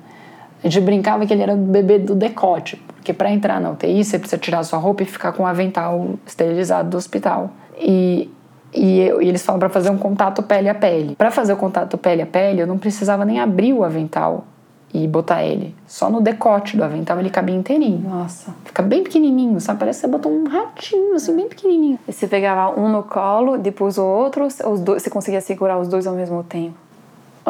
[0.62, 4.04] A gente brincava que ele era o bebê do decote, porque para entrar na UTI
[4.04, 7.50] você precisa tirar sua roupa e ficar com o avental esterilizado do hospital.
[7.80, 8.28] E,
[8.72, 11.14] e, eu- e eles falam para fazer um contato pele a pele.
[11.16, 14.44] Para fazer o contato pele a pele, eu não precisava nem abrir o avental
[14.92, 15.74] e botar ele.
[15.86, 18.08] Só no decote do avental ele cabia inteirinho.
[18.08, 18.54] Nossa.
[18.64, 19.78] Fica bem pequenininho, sabe?
[19.80, 21.98] Parece que você botou um ratinho, assim, bem pequenininho.
[22.08, 25.88] E você pegava um no colo, depois o outro, os dois, você conseguia segurar os
[25.88, 26.74] dois ao mesmo tempo?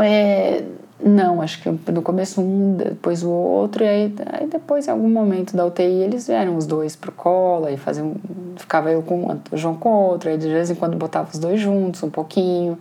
[0.00, 0.62] É,
[1.00, 5.08] não, acho que no começo um, depois o outro, e aí, aí depois, em algum
[5.08, 8.16] momento da UTI, eles vieram os dois pro colo, aí faziam,
[8.56, 11.38] ficava eu com um, o João com outro, aí de vez em quando botava os
[11.38, 12.76] dois juntos, um pouquinho.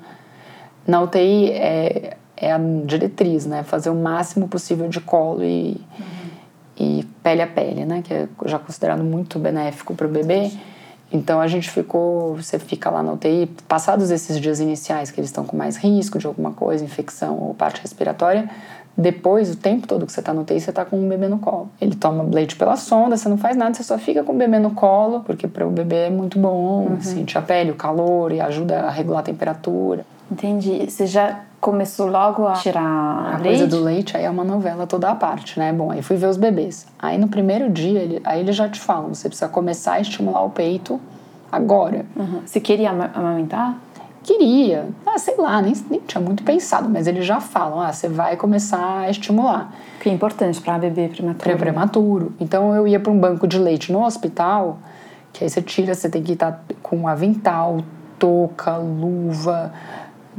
[0.87, 3.61] Na UTI é, é a diretriz, né?
[3.63, 5.79] Fazer o máximo possível de colo e,
[6.79, 8.01] e pele a pele, né?
[8.01, 10.51] Que é já considerado muito benéfico para o bebê.
[11.11, 15.29] Então a gente ficou, você fica lá na UTI, passados esses dias iniciais que eles
[15.29, 18.49] estão com mais risco de alguma coisa, infecção ou parte respiratória,
[18.97, 21.37] depois, o tempo todo que você está no UTI, você está com um bebê no
[21.37, 21.69] colo.
[21.79, 24.57] Ele toma leite pela sonda, você não faz nada, você só fica com o bebê
[24.57, 28.41] no colo, porque para o bebê é muito bom, sente a pele, o calor e
[28.41, 30.03] ajuda a regular a temperatura.
[30.31, 30.89] Entendi.
[30.89, 31.41] Você já
[31.71, 33.43] começou logo a tirar A leite?
[33.59, 35.73] coisa do leite aí é uma novela toda à parte, né?
[35.73, 36.87] Bom, aí fui ver os bebês.
[36.97, 40.43] Aí no primeiro dia, ele, aí eles já te falam, você precisa começar a estimular
[40.45, 40.97] o peito
[41.51, 42.05] agora.
[42.15, 42.41] Uhum.
[42.45, 43.75] Você queria ama- amamentar?
[44.23, 48.07] Queria, ah, sei lá, nem, nem tinha muito pensado, mas eles já falam, ah, você
[48.07, 49.73] vai começar a estimular.
[49.99, 51.43] Que é importante para bebê prematuro.
[51.43, 52.31] Pré prematuro.
[52.39, 54.77] Então eu ia para um banco de leite no hospital,
[55.33, 57.79] que aí você tira, você tem que estar com avental,
[58.17, 59.71] touca, luva,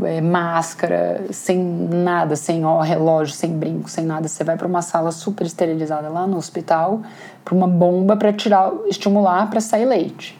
[0.05, 4.29] é, máscara, sem nada, sem ó, relógio, sem brinco, sem nada.
[4.29, 7.01] Você vai para uma sala super esterilizada lá no hospital,
[7.45, 10.37] para uma bomba para tirar, estimular para sair leite.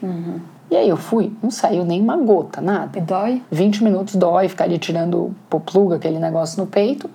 [0.71, 2.97] E aí eu fui, não saiu nem uma gota, nada.
[2.97, 3.41] E dói?
[3.51, 7.09] 20 minutos dói, ficar ali tirando popluga, aquele negócio no peito.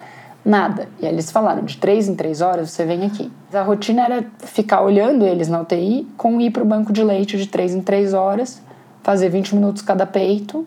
[0.45, 0.89] Nada.
[1.01, 3.33] E aí eles falaram: de três em três horas você vem aqui.
[3.53, 7.39] A rotina era ficar olhando eles na UTI, com ir para o banco de leite
[7.39, 8.61] de três em três horas,
[9.03, 10.67] fazer 20 minutos cada peito.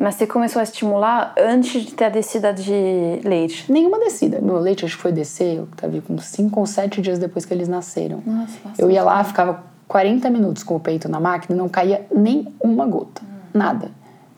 [0.00, 3.70] Mas você começou a estimular antes de ter a descida de leite?
[3.70, 4.38] Nenhuma descida.
[4.40, 7.52] No leite acho que foi descer, eu tava com cinco ou sete dias depois que
[7.52, 8.22] eles nasceram.
[8.24, 12.06] Nossa, eu ia lá, ficava 40 minutos com o peito na máquina e não caía
[12.14, 13.22] nem uma gota.
[13.52, 13.90] Nada.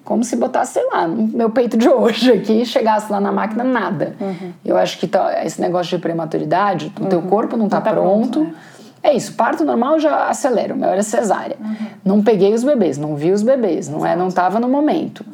[0.03, 3.31] Como se botasse, sei lá, no meu peito de hoje aqui e chegasse lá na
[3.31, 4.17] máquina, nada.
[4.65, 8.41] Eu acho que tá- esse negócio de prematuridade, o teu corpo não tá, tá pronto.
[8.41, 8.55] pronto,
[9.03, 11.57] É isso, parto normal já acelera, o meu era cesárea.
[12.05, 15.25] Não peguei os bebês, não vi os bebês, não é, não tava no momento.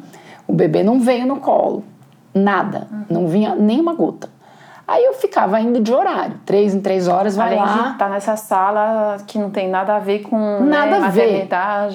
[0.47, 1.83] O bebê não veio no colo,
[2.33, 4.29] nada, não vinha nem uma gota.
[4.87, 7.83] Aí eu ficava indo de horário, três em três horas, vai Além lá.
[7.83, 11.47] de estar nessa sala que não tem nada a ver com Nada né, a ver.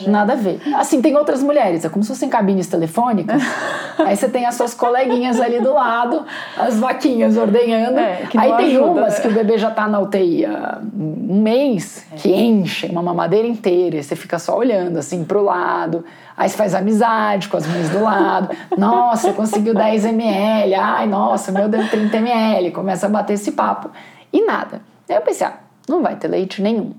[0.08, 0.60] Nada a ver.
[0.74, 3.40] Assim, tem outras mulheres, é como se fossem cabines telefônicas.
[3.98, 7.98] aí você tem as suas coleguinhas ali do lado, as vaquinhas ordenhando.
[7.98, 9.20] É, aí tem ajuda, umas né?
[9.22, 13.96] que o bebê já tá na UTI há um mês, que enche uma mamadeira inteira,
[13.96, 16.04] e você fica só olhando assim pro lado.
[16.36, 18.54] Aí você faz amizade com as mães do lado.
[18.76, 20.74] Nossa, conseguiu 10 ml.
[20.74, 22.70] Ai, nossa, meu deu 30 ml.
[22.70, 23.90] Começa a bater esse papo.
[24.32, 24.80] E nada.
[25.08, 26.92] Aí eu pensei, ah, não vai ter leite nenhum.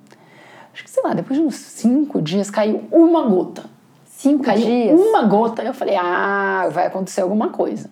[0.73, 3.63] Acho que, sei lá, depois de uns cinco dias caiu uma gota.
[4.05, 4.99] Cinco Caiu dias.
[4.99, 5.63] uma gota.
[5.63, 7.89] Eu falei, ah, vai acontecer alguma coisa.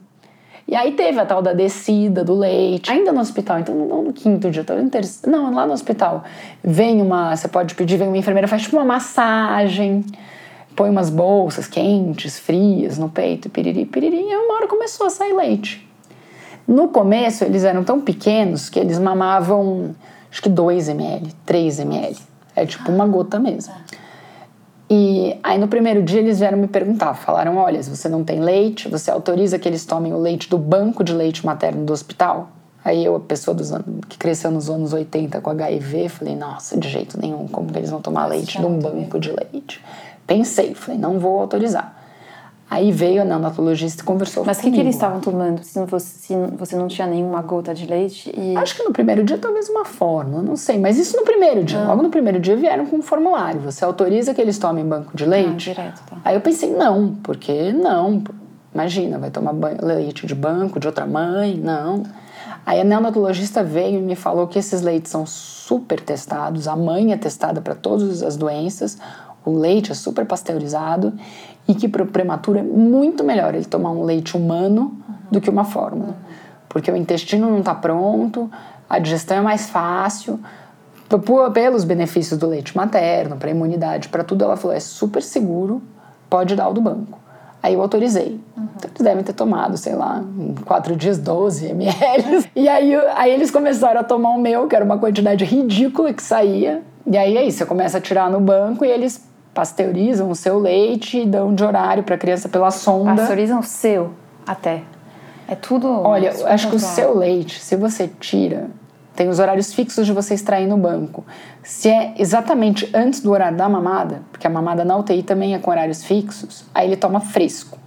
[0.68, 4.14] E aí teve a tal da descida do leite, ainda no hospital, então não no
[4.14, 6.24] quinto dia, talvez no terceiro, não, lá no hospital.
[6.64, 10.06] Vem uma, você pode pedir, vem uma enfermeira, faz tipo uma massagem,
[10.76, 15.34] põe umas bolsas quentes, frias no peito, piriri, piriri, e uma hora começou a sair
[15.34, 15.88] leite.
[16.68, 19.96] No começo eles eram tão pequenos que eles mamavam
[20.32, 22.18] acho que 2 ml, 3 ml.
[22.56, 23.74] É tipo uma gota mesmo.
[24.90, 28.40] E aí no primeiro dia eles vieram me perguntar, falaram, olha, se você não tem
[28.40, 32.50] leite, você autoriza que eles tomem o leite do banco de leite materno do hospital?
[32.84, 36.78] Aí eu, a pessoa dos anos, que cresceu nos anos 80 com HIV, falei, nossa,
[36.78, 39.82] de jeito nenhum, como que eles vão tomar leite de um banco de leite?
[40.34, 41.98] Pensei, falei, não vou autorizar.
[42.70, 44.82] Aí veio a neonatologista e conversou Mas o que, comigo.
[44.82, 48.34] que eles estavam tomando se você, se você não tinha nenhuma gota de leite?
[48.34, 48.56] E...
[48.56, 50.80] Acho que no primeiro dia talvez uma fórmula, não sei.
[50.80, 51.84] Mas isso no primeiro dia.
[51.84, 53.60] Logo no primeiro dia vieram com um formulário.
[53.60, 55.72] Você autoriza que eles tomem banco de leite?
[55.72, 56.18] Ah, direto, tá.
[56.24, 58.24] Aí eu pensei, não, porque não.
[58.74, 61.58] Imagina, vai tomar leite de banco de outra mãe?
[61.58, 62.04] Não.
[62.66, 67.12] Aí a neonatologista veio e me falou que esses leites são super testados, a mãe
[67.12, 68.98] é testada para todas as doenças,
[69.46, 71.14] o leite é super pasteurizado
[71.68, 74.98] e que para o prematuro é muito melhor ele tomar um leite humano
[75.32, 76.16] do que uma fórmula.
[76.68, 78.50] Porque o intestino não está pronto,
[78.90, 80.40] a digestão é mais fácil,
[81.54, 85.82] pelos benefícios do leite materno, para imunidade, para tudo, ela falou: é super seguro,
[86.30, 87.20] pode dar o do banco.
[87.62, 88.40] Aí eu autorizei.
[88.58, 92.50] Então eles devem ter tomado, sei lá, em quatro dias 12 ml.
[92.56, 96.24] E aí, aí eles começaram a tomar o meu, que era uma quantidade ridícula que
[96.24, 96.82] saía.
[97.06, 99.24] E aí é isso, você começa a tirar no banco e eles
[99.54, 103.16] pasteurizam o seu leite e dão de horário para a criança pela sonda.
[103.16, 104.12] Pasteurizam o seu
[104.46, 104.84] até.
[105.48, 105.88] É tudo.
[105.88, 108.70] Olha, acho que o seu leite, se você tira,
[109.16, 111.26] tem os horários fixos de você extrair no banco.
[111.62, 115.60] Se é exatamente antes do horário da mamada, porque a mamada na UTI também é
[115.60, 117.78] com horários fixos, aí ele toma fresco.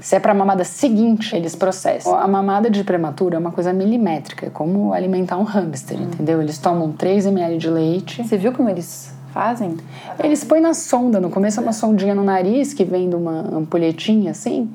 [0.00, 2.14] Se é para a mamada seguinte, eles processam.
[2.14, 6.40] A mamada de prematuro é uma coisa milimétrica, é como alimentar um hamster, entendeu?
[6.40, 8.22] Eles tomam 3 ml de leite.
[8.22, 9.76] Você viu como eles fazem?
[10.22, 13.56] Eles põem na sonda, no começo é uma sondinha no nariz que vem de uma
[13.56, 14.68] ampulhetinha assim,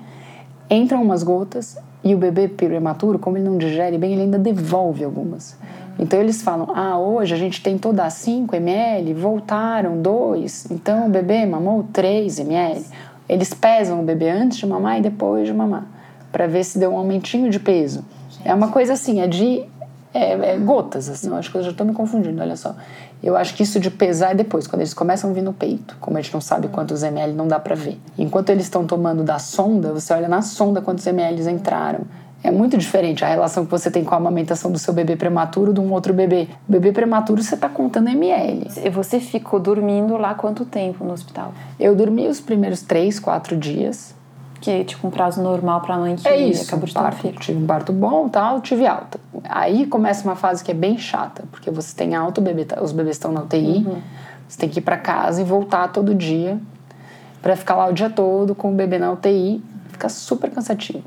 [0.70, 5.04] entram umas gotas e o bebê prematuro, como ele não digere bem, ele ainda devolve
[5.04, 5.58] algumas.
[6.00, 11.10] Então eles falam: ah, hoje a gente tentou dar 5 ml, voltaram 2, então o
[11.10, 12.86] bebê mamou 3 ml.
[13.28, 15.86] Eles pesam o bebê antes de mamar e depois de mamar,
[16.32, 18.06] para ver se deu um aumentinho de peso.
[18.46, 19.66] É uma coisa assim, é de
[20.14, 22.76] é, é gotas, assim, eu acho que eu já estou me confundindo, olha só.
[23.22, 25.98] Eu acho que isso de pesar é depois, quando eles começam a vir no peito.
[26.00, 28.00] Como a gente não sabe quantos ml, não dá pra ver.
[28.18, 32.02] Enquanto eles estão tomando da sonda, você olha na sonda quantos ml entraram.
[32.44, 35.74] É muito diferente a relação que você tem com a amamentação do seu bebê prematuro
[35.74, 36.50] de um outro bebê.
[36.68, 38.68] O bebê prematuro você tá contando ml.
[38.84, 41.54] E Você ficou dormindo lá quanto tempo no hospital?
[41.80, 44.14] Eu dormi os primeiros três, quatro dias.
[44.64, 47.04] Que é tipo um prazo normal pra mãe que É isso, acabou de ter um
[47.04, 47.38] parto, filho.
[47.38, 49.20] tive um parto bom tal, tive alta.
[49.44, 52.94] Aí começa uma fase que é bem chata, porque você tem alta, bebê tá- os
[52.94, 53.86] bebês estão na UTI,
[54.48, 56.58] você tem que ir para casa e voltar todo dia
[57.42, 61.04] para ficar lá o dia todo com o bebê na UTI, fica super cansativo.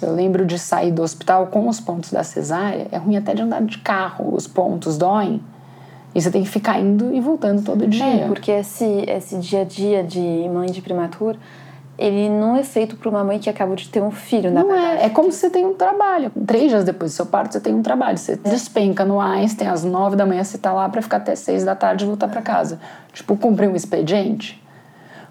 [0.00, 3.42] Eu lembro de sair do hospital com os pontos da cesárea, é ruim até de
[3.42, 5.42] andar de carro, os pontos doem.
[6.14, 8.04] E você tem que ficar indo e voltando todo dia.
[8.04, 10.20] É, porque esse, esse dia a dia de
[10.52, 11.36] mãe de prematuro
[11.96, 14.68] ele não é feito para uma mãe que acabou de ter um filho, na Não
[14.72, 15.02] verdade.
[15.02, 16.30] é, é como se você tem um trabalho.
[16.46, 18.18] Três dias depois do seu parto, você tem um trabalho.
[18.18, 21.64] Você despenca no Einstein, às nove da manhã você tá lá para ficar até seis
[21.64, 22.80] da tarde e voltar para casa.
[23.12, 24.60] Tipo, cumprir um expediente.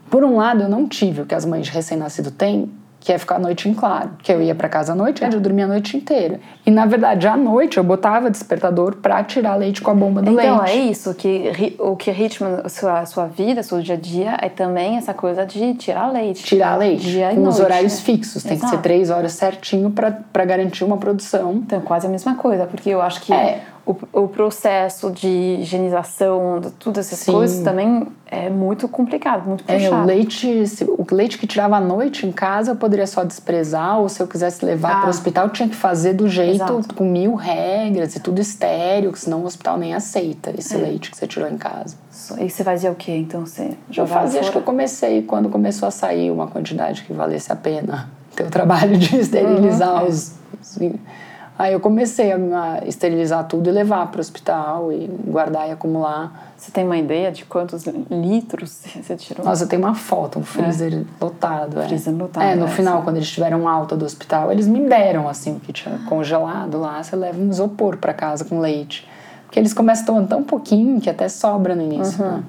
[0.09, 2.71] Por um lado, eu não tive o que as mães de recém-nascido têm,
[3.03, 4.11] que é ficar a noite em claro.
[4.23, 6.39] Que eu ia para casa à noite, eu dormia a noite inteira.
[6.65, 10.31] E, na verdade, à noite eu botava despertador para tirar leite com a bomba do
[10.31, 10.71] Então, leite.
[10.71, 14.47] é isso, que o que ritma a sua, sua vida, seu dia a dia, é
[14.47, 16.43] também essa coisa de tirar leite.
[16.43, 17.61] Tirar leite Dia e com os noite.
[17.61, 18.41] horários fixos.
[18.41, 18.83] Tem que ser Exato.
[18.83, 21.55] três horas certinho para garantir uma produção.
[21.55, 23.59] Então, quase a mesma coisa, porque eu acho que É.
[23.85, 25.27] o, o processo de
[25.59, 27.31] higienização, de todas essas Sim.
[27.33, 30.03] coisas também é muito complicado, muito É, puxado.
[30.03, 33.99] o leite, se- o leite que tirava à noite em casa eu poderia só desprezar,
[33.99, 34.95] ou se eu quisesse levar Ah.
[34.99, 36.95] para o hospital, eu tinha que fazer do jeito Exato.
[36.95, 40.55] com mil regras e tudo estéreo, que senão o hospital nem aceita É.
[40.57, 41.95] esse leite que você tirou em casa.
[42.39, 43.11] E você fazia o quê?
[43.17, 47.11] Então, você Eu fazia, acho que eu comecei quando começou a sair uma quantidade que
[47.11, 50.09] valesse a pena ter o trabalho de esterilizar Uhum.
[50.09, 50.77] os, os-
[51.57, 56.51] Aí eu comecei a, esterilizar tudo e levar para o hospital e guardar e acumular.
[56.57, 59.45] Você tem uma ideia de quantos litros você tirou?
[59.45, 61.79] Nossa, eu tenho uma foto, um freezer lotado.
[61.81, 61.85] é.
[61.87, 63.03] Freezer lotado, É, no é, final, sim.
[63.03, 67.01] quando eles tiveram alta do hospital, eles me deram, assim, o que tinha congelado lá.
[67.03, 69.07] Você leva um isopor para casa com leite.
[69.45, 72.43] Porque eles começam tomando tão pouquinho que até sobra no início, né?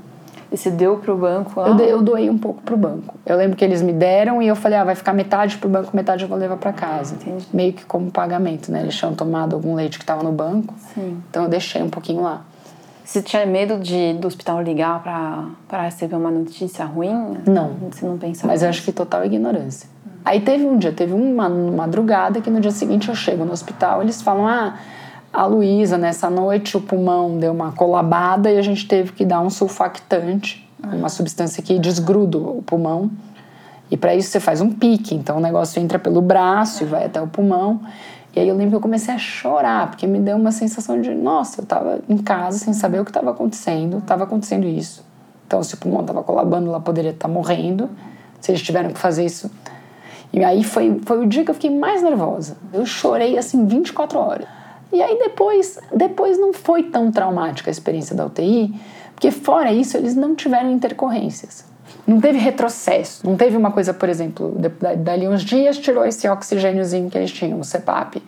[0.54, 1.68] E você deu pro banco lá?
[1.68, 3.14] Eu, dei- eu doei um pouco pro banco.
[3.26, 5.90] Eu lembro que eles me deram e eu falei, ah, vai ficar metade pro banco,
[5.96, 7.16] metade eu vou levar para casa.
[7.16, 7.44] Entendi.
[7.52, 8.82] Meio que como pagamento, né?
[8.82, 10.72] Eles tinham tomado algum leite que estava no banco.
[10.94, 11.20] Sim.
[11.28, 12.42] Então eu deixei um pouquinho lá.
[13.04, 17.36] Você tinha medo de do hospital ligar pra, pra receber uma notícia ruim?
[17.46, 17.72] Não.
[17.90, 18.46] Você não pensava?
[18.46, 19.88] Mas eu acho que total ignorância.
[20.24, 24.00] Aí teve um dia, teve uma madrugada que no dia seguinte eu chego no hospital,
[24.02, 24.76] eles falam: "Ah,
[25.34, 29.40] a Luísa nessa noite o pulmão deu uma colabada e a gente teve que dar
[29.40, 33.10] um sulfactante, uma substância que desgruda o pulmão.
[33.90, 37.06] E para isso você faz um pique, então o negócio entra pelo braço e vai
[37.06, 37.80] até o pulmão.
[38.34, 41.12] E aí eu lembro que eu comecei a chorar, porque me deu uma sensação de,
[41.12, 45.04] nossa, eu tava em casa sem saber o que estava acontecendo, estava acontecendo isso.
[45.46, 47.90] Então, se o pulmão estava colabando, ela poderia estar morrendo.
[48.40, 49.50] Se eles tiveram que fazer isso.
[50.32, 52.56] E aí foi, foi o dia que eu fiquei mais nervosa.
[52.72, 54.63] Eu chorei assim 24 horas.
[54.94, 58.72] E aí depois, depois não foi tão traumática a experiência da UTI,
[59.12, 61.64] porque fora isso eles não tiveram intercorrências.
[62.07, 63.26] Não teve retrocesso.
[63.28, 64.54] Não teve uma coisa, por exemplo,
[64.98, 68.22] dali uns dias tirou esse oxigêniozinho que eles tinham, o CPAP.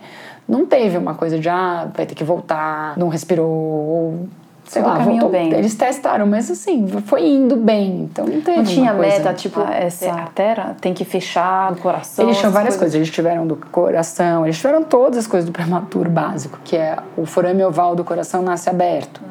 [0.45, 4.27] Não teve uma coisa de, ah, vai ter que voltar, não respirou, ou
[4.67, 5.29] sei Tudo lá, voltou.
[5.29, 5.53] bem.
[5.53, 8.03] Eles testaram, mas assim, foi indo bem.
[8.03, 12.25] Então não teve Não tinha meta, tipo, essa artéria tem que fechar do coração?
[12.25, 12.93] Eles tinham várias coisas.
[12.93, 17.25] Eles tiveram do coração, eles tiveram todas as coisas do prematuro básico, que é o
[17.25, 19.21] forame oval do coração nasce aberto.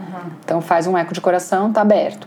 [0.44, 2.26] Então faz um eco de coração, tá aberto.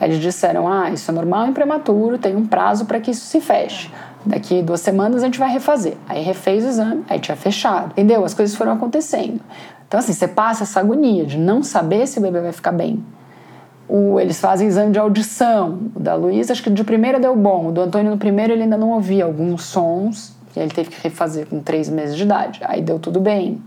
[0.00, 3.40] Eles disseram: ah, isso é normal em prematuro, tem um prazo para que isso se
[3.40, 3.90] feche.
[4.24, 5.94] Daqui duas semanas a gente vai refazer.
[6.08, 7.92] Aí refez o exame, aí tinha fechado.
[7.92, 8.24] Entendeu?
[8.24, 9.40] As coisas foram acontecendo.
[9.88, 13.02] Então, assim, você passa essa agonia de não saber se o bebê vai ficar bem.
[13.88, 15.78] O, eles fazem exame de audição.
[15.96, 17.68] O da Luísa, acho que de primeira deu bom.
[17.68, 20.36] O do Antônio, no primeiro, ele ainda não ouvia alguns sons.
[20.54, 22.60] E ele teve que refazer com três meses de idade.
[22.64, 23.62] Aí deu tudo bem.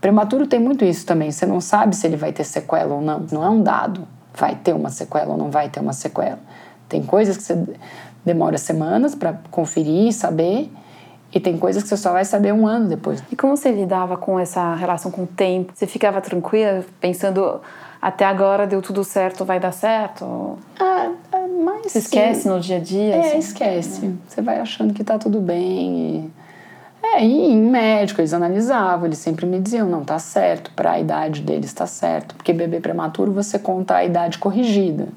[0.00, 1.32] Prematuro tem muito isso também.
[1.32, 3.26] Você não sabe se ele vai ter sequela ou não.
[3.32, 4.06] Não é um dado.
[4.32, 6.38] Vai ter uma sequela ou não vai ter uma sequela.
[6.88, 7.64] Tem coisas que você
[8.24, 10.70] demora semanas para conferir saber.
[11.34, 13.22] E tem coisas que você só vai saber um ano depois.
[13.30, 15.72] E como você lidava com essa relação com o tempo?
[15.74, 17.60] Você ficava tranquila, pensando
[18.02, 20.58] até agora deu tudo certo, vai dar certo?
[20.78, 23.14] Ah, ah, mas Você esquece no dia a dia?
[23.14, 23.38] É, assim?
[23.38, 24.14] esquece.
[24.28, 25.96] Você vai achando que tá tudo bem.
[25.96, 26.42] E...
[27.04, 31.00] É, e em médico, eles analisavam, eles sempre me diziam, não, tá certo, para a
[31.00, 32.34] idade deles tá certo.
[32.34, 35.08] Porque bebê prematuro você conta a idade corrigida.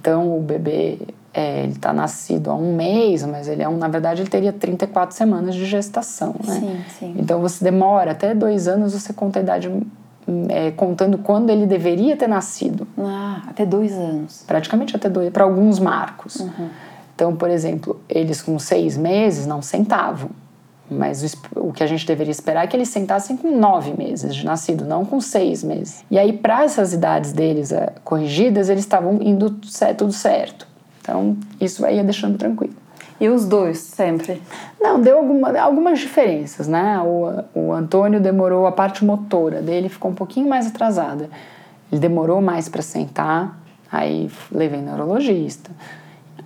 [0.00, 0.98] Então o bebê,
[1.32, 4.52] é, ele tá nascido há um mês, mas ele é um, na verdade, ele teria
[4.52, 6.54] 34 semanas de gestação, né?
[6.60, 7.14] Sim, sim.
[7.18, 9.70] Então você demora até dois anos, você conta a idade
[10.48, 14.44] é, contando quando ele deveria ter nascido Ah, até dois anos.
[14.46, 16.44] praticamente até dois, para alguns marcos.
[17.14, 20.30] Então, por exemplo, eles com seis meses não sentavam,
[20.90, 21.22] mas
[21.54, 24.44] o, o que a gente deveria esperar é que eles sentassem com nove meses de
[24.44, 26.04] nascido, não com seis meses.
[26.10, 29.50] E aí, para essas idades deles eh, corrigidas, eles estavam indo
[29.96, 30.66] tudo certo.
[31.00, 32.74] Então, isso aí ia deixando tranquilo.
[33.20, 34.40] E os dois, sempre?
[34.80, 36.98] Não, deu alguma, algumas diferenças, né?
[37.00, 41.28] O, o Antônio demorou, a parte motora dele ficou um pouquinho mais atrasada.
[41.92, 43.60] Ele demorou mais para sentar,
[43.92, 45.70] aí levei neurologista,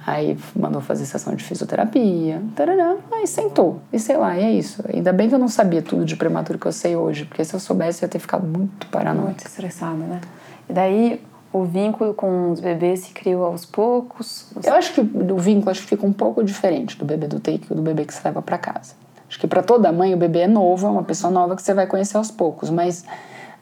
[0.04, 3.80] aí mandou fazer sessão de fisioterapia, tarará, aí sentou.
[3.92, 4.82] E sei lá, e é isso.
[4.92, 7.54] Ainda bem que eu não sabia tudo de prematuro que eu sei hoje, porque se
[7.54, 9.26] eu soubesse eu ia ter ficado muito paranoica.
[9.26, 10.20] Muito estressada, né?
[10.68, 11.22] E daí
[11.54, 14.48] o vínculo com os bebês se criou aos poucos?
[14.64, 17.58] Eu acho que o vínculo acho que fica um pouco diferente do bebê do que
[17.72, 18.94] do bebê que você leva para casa.
[19.28, 21.72] Acho que para toda mãe o bebê é novo, é uma pessoa nova que você
[21.72, 23.04] vai conhecer aos poucos, mas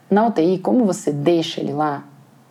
[0.09, 2.03] na UTI, como você deixa ele lá,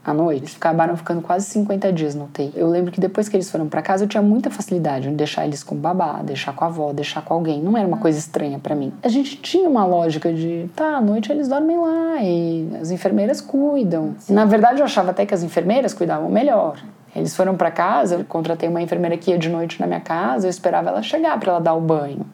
[0.05, 2.53] à noite, eles acabaram ficando quase 50 dias no UTI.
[2.57, 5.44] Eu lembro que depois que eles foram para casa, eu tinha muita facilidade em deixar
[5.44, 7.62] eles com babá, deixar com a avó, deixar com alguém.
[7.62, 8.92] Não era uma coisa estranha para mim.
[9.03, 13.40] A gente tinha uma lógica de, tá, à noite eles dormem lá e as enfermeiras
[13.40, 14.16] cuidam.
[14.28, 16.82] E, na verdade, eu achava até que as enfermeiras cuidavam melhor.
[17.14, 20.46] Eles foram para casa, eu contratei uma enfermeira que ia de noite na minha casa,
[20.46, 22.26] eu esperava ela chegar para ela dar o banho.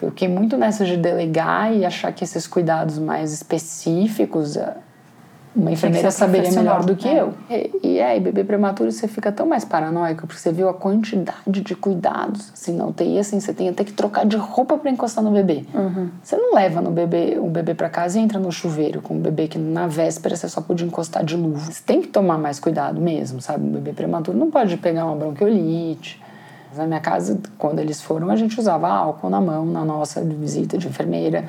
[0.00, 4.56] Eu fiquei muito nessa de delegar e achar que esses cuidados mais específicos
[5.58, 7.20] uma enfermeira saberia melhor do que né?
[7.20, 7.34] eu.
[7.50, 10.74] E, e é, e bebê prematuro você fica tão mais paranoico, porque você viu a
[10.74, 14.90] quantidade de cuidados, assim, na UTI, assim, você tem até que trocar de roupa para
[14.90, 15.64] encostar no bebê.
[16.22, 19.20] Você não leva no bebê, um bebê para casa e entra no chuveiro com um
[19.20, 21.72] bebê que na véspera você só podia encostar de luva.
[21.72, 23.64] Você tem que tomar mais cuidado mesmo, sabe?
[23.64, 26.20] Um bebê prematuro não pode pegar uma bronquiolite.
[26.76, 30.76] Na minha casa, quando eles foram, a gente usava álcool na mão, na nossa visita
[30.76, 31.44] de enfermeira,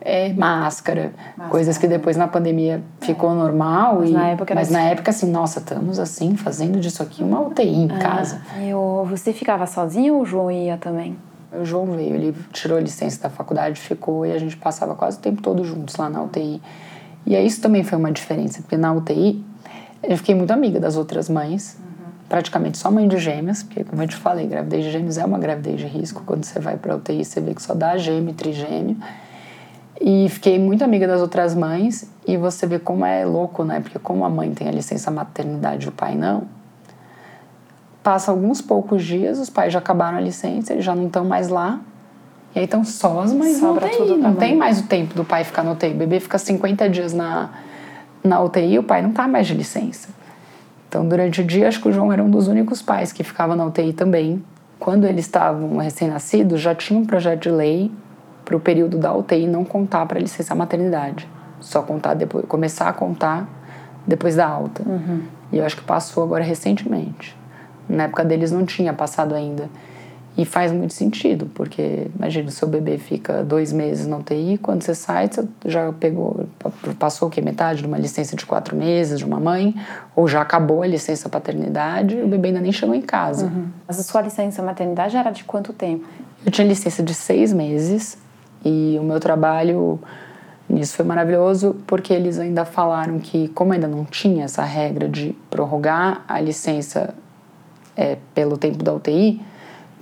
[0.00, 1.12] é, máscara,
[1.50, 3.98] coisas que depois na pandemia ficou normal.
[4.00, 4.88] Mas e, na época mas na assim.
[4.88, 8.40] época, assim, nossa, estamos assim, fazendo disso aqui uma UTI em casa.
[8.60, 11.16] Eu, você ficava sozinho ou o João ia também?
[11.52, 15.18] O João veio, ele tirou a licença da faculdade, ficou e a gente passava quase
[15.18, 16.60] o tempo todo juntos lá na UTI.
[17.26, 19.44] E aí isso também foi uma diferença, porque na UTI
[20.02, 21.78] eu fiquei muito amiga das outras mães,
[22.34, 25.38] praticamente só mãe de gêmeas, porque como eu te falei, gravidez de gêmeos é uma
[25.38, 26.24] gravidez de risco.
[26.26, 28.96] Quando você vai para UTI, você vê que só dá gêmeo e trigêmeo.
[30.00, 33.78] E fiquei muito amiga das outras mães e você vê como é louco, né?
[33.78, 36.42] Porque como a mãe tem a licença maternidade e o pai não,
[38.02, 41.46] passa alguns poucos dias, os pais já acabaram a licença, eles já não estão mais
[41.46, 41.78] lá.
[42.52, 43.96] E aí estão só as mães na Sobra UTI.
[43.96, 44.58] tudo não tem mãe.
[44.58, 45.92] mais o tempo do pai ficar na UTI.
[45.92, 47.50] O bebê fica 50 dias na,
[48.24, 50.08] na UTI e o pai não tá mais de licença.
[50.94, 53.56] Então, durante o dia, acho que o João era um dos únicos pais que ficava
[53.56, 54.40] na UTI também.
[54.78, 57.90] Quando eles estavam recém-nascidos, já tinha um projeto de lei
[58.44, 61.28] para o período da UTI não contar para licença maternidade.
[61.58, 63.48] Só contar depois, começar a contar
[64.06, 64.84] depois da alta.
[65.50, 67.36] E eu acho que passou agora recentemente.
[67.88, 69.68] Na época deles não tinha passado ainda.
[70.36, 74.82] E faz muito sentido, porque imagina, o seu bebê fica dois meses na UTI, quando
[74.82, 76.46] você sai, você já pegou,
[76.98, 77.40] passou o quê?
[77.40, 79.76] Metade de uma licença de quatro meses de uma mãe,
[80.16, 83.52] ou já acabou a licença paternidade, o bebê ainda nem chegou em casa.
[83.86, 86.04] Mas a sua licença maternidade era de quanto tempo?
[86.44, 88.18] Eu tinha licença de seis meses
[88.64, 90.00] e o meu trabalho
[90.68, 95.36] nisso foi maravilhoso porque eles ainda falaram que, como ainda não tinha essa regra de
[95.48, 97.14] prorrogar a licença
[97.96, 99.40] é, pelo tempo da UTI,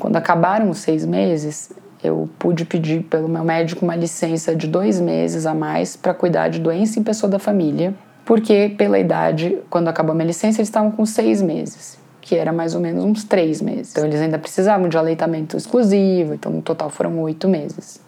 [0.02, 1.70] quando acabaram os seis meses,
[2.02, 6.48] eu pude pedir pelo meu médico uma licença de dois meses a mais para cuidar
[6.48, 7.94] de doença em pessoa da família,
[8.24, 12.52] porque pela idade, quando acabou a minha licença, eles estavam com seis meses, que era
[12.52, 13.92] mais ou menos uns três meses.
[13.92, 18.00] Então eles ainda precisavam de aleitamento exclusivo, então no total foram oito meses.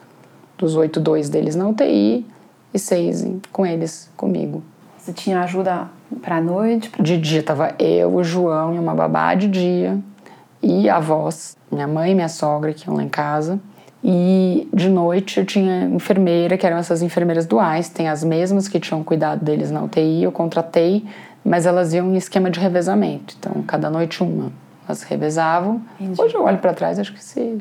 [0.58, 2.26] Dos oito, dois deles na UTI
[2.74, 4.64] e seis com eles, comigo.
[4.98, 5.86] Você tinha ajuda
[6.20, 6.90] pra noite?
[6.90, 7.04] Pra...
[7.04, 9.96] De dia tava eu, o João e uma babá de dia
[10.64, 13.60] e avós, minha mãe e minha sogra que iam lá em casa.
[14.02, 18.80] E de noite eu tinha enfermeira, que eram essas enfermeiras duais, tem as mesmas que
[18.80, 21.04] tinham cuidado deles na UTI, eu contratei,
[21.44, 23.34] mas elas iam em esquema de revezamento.
[23.38, 24.52] Então, cada noite uma.
[24.86, 25.80] Elas revezavam.
[25.98, 26.20] Entendi.
[26.20, 27.58] Hoje eu olho para trás, acho que se,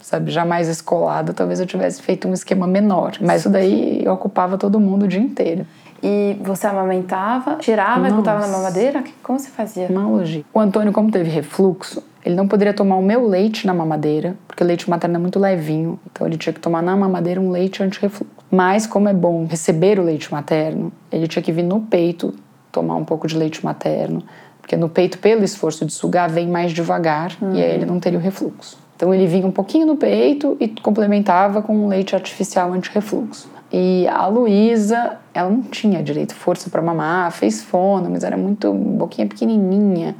[0.00, 3.12] sabe, jamais escolada, talvez eu tivesse feito um esquema menor.
[3.20, 5.66] Mas isso daí ocupava todo mundo o dia inteiro.
[6.02, 8.58] E você amamentava, tirava e botava na Nossa.
[8.58, 9.04] mamadeira?
[9.22, 9.86] Como você fazia?
[9.88, 10.44] Uma alergia.
[10.52, 14.62] O Antônio, como teve refluxo, ele não poderia tomar o meu leite na mamadeira, porque
[14.62, 17.82] o leite materno é muito levinho, então ele tinha que tomar na mamadeira um leite
[17.82, 18.32] anti-refluxo.
[18.50, 22.34] Mas, como é bom receber o leite materno, ele tinha que vir no peito
[22.70, 24.22] tomar um pouco de leite materno,
[24.60, 28.18] porque no peito, pelo esforço de sugar, vem mais devagar e aí ele não teria
[28.18, 28.78] o refluxo.
[28.94, 33.50] Então ele vinha um pouquinho no peito e complementava com um leite artificial anti-refluxo.
[33.72, 38.72] E a Luísa, ela não tinha direito força para mamar, fez fono, mas era muito
[38.72, 40.14] boquinha pequenininha,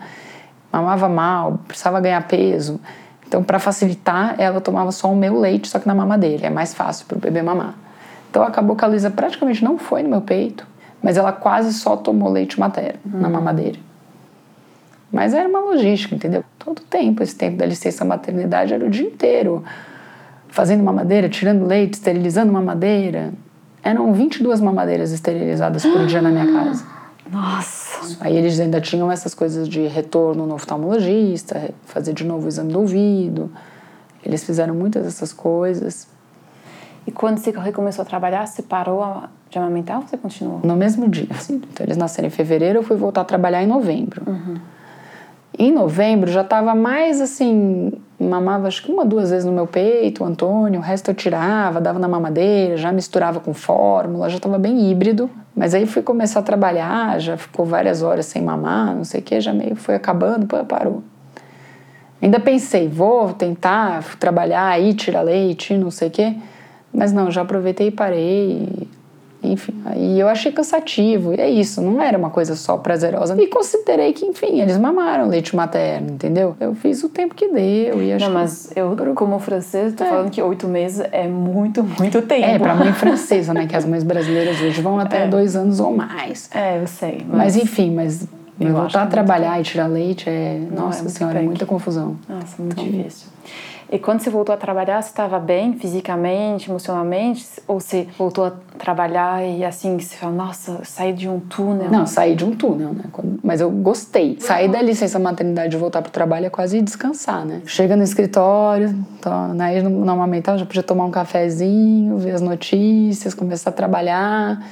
[0.73, 2.81] mamava mal, precisava ganhar peso.
[3.29, 6.75] Então, para facilitar, ela tomava só o meu leite, só que na mamadeira, é mais
[6.75, 7.75] fácil para o bebê mamar.
[8.31, 10.67] Então, acabou que a Luísa praticamente não foi no meu peito,
[11.03, 13.79] mas ela quase só tomou leite materno na mamadeira.
[15.13, 16.43] Mas era uma logística, entendeu?
[16.59, 19.63] Todo tempo, esse tempo da licença maternidade era o dia inteiro.
[20.49, 23.33] Fazendo mamadeira, tirando leite, esterilizando mamadeira.
[23.83, 26.87] Eram 22 mamadeiras esterilizadas por dia na minha casa.
[27.31, 27.92] Nossa!
[28.21, 32.73] Aí eles ainda tinham essas coisas de retorno no oftalmologista, fazer de novo o exame
[32.73, 33.51] do ouvido.
[34.25, 36.07] Eles fizeram muitas dessas coisas.
[37.07, 39.05] E quando você recomeçou a trabalhar, você parou
[39.51, 40.61] de amamentar ou você continuou?
[40.63, 41.27] No mesmo dia.
[41.31, 41.57] assim.
[41.57, 44.23] Então, eles nasceram em fevereiro, eu fui voltar a trabalhar em novembro.
[45.59, 50.25] Em novembro já estava mais assim, mamava acho que uma, duas vezes no meu peito,
[50.25, 54.59] o Antônio, o resto eu tirava, dava na mamadeira, já misturava com fórmula, já estava
[54.59, 55.29] bem híbrido.
[55.55, 59.23] Mas aí fui começar a trabalhar, já ficou várias horas sem mamar, não sei o
[59.23, 61.03] que, já meio foi acabando, pô, parou.
[62.23, 66.37] Ainda pensei, vou tentar trabalhar aí, tirar leite, não sei o quê.
[66.95, 68.89] Mas não, já aproveitei e parei.
[69.43, 71.35] Enfim, aí eu achei cansativo.
[71.35, 73.41] E é isso, não era uma coisa só prazerosa.
[73.43, 76.57] E considerei que, enfim, eles mamaram leite materno, entendeu?
[76.61, 78.03] Eu fiz o tempo que deu.
[78.03, 82.23] E acho Não, mas eu, como francês, tô falando que oito meses é muito, muito
[82.23, 82.45] tempo.
[82.45, 83.67] É, pra mãe francesa, né?
[83.67, 85.29] Que as mães brasileiras hoje vão até É.
[85.29, 86.49] dois anos ou mais.
[86.55, 87.27] É, eu sei.
[87.29, 88.27] Mas, enfim, mas
[88.61, 90.61] Eu voltar a muito trabalhar e tirar leite é.
[90.71, 92.17] Não, nossa é muito senhora, é muita confusão.
[92.29, 93.29] Nossa, muito difícil.
[93.93, 97.47] E quando você voltou a trabalhar, você estava bem fisicamente, emocionalmente?
[97.69, 101.91] Ou você voltou a trabalhar e assim, você fala, nossa, saí de um túnel?
[101.91, 103.05] Não, saí de um túnel, né?
[103.45, 104.39] Mas eu gostei.
[104.41, 107.61] Sair da licença maternidade e voltar pro trabalho é quase descansar, né?
[107.67, 109.29] Chega no escritório, tô,
[109.63, 114.65] aí no amamental já podia tomar um cafezinho, ver as notícias, começar a trabalhar.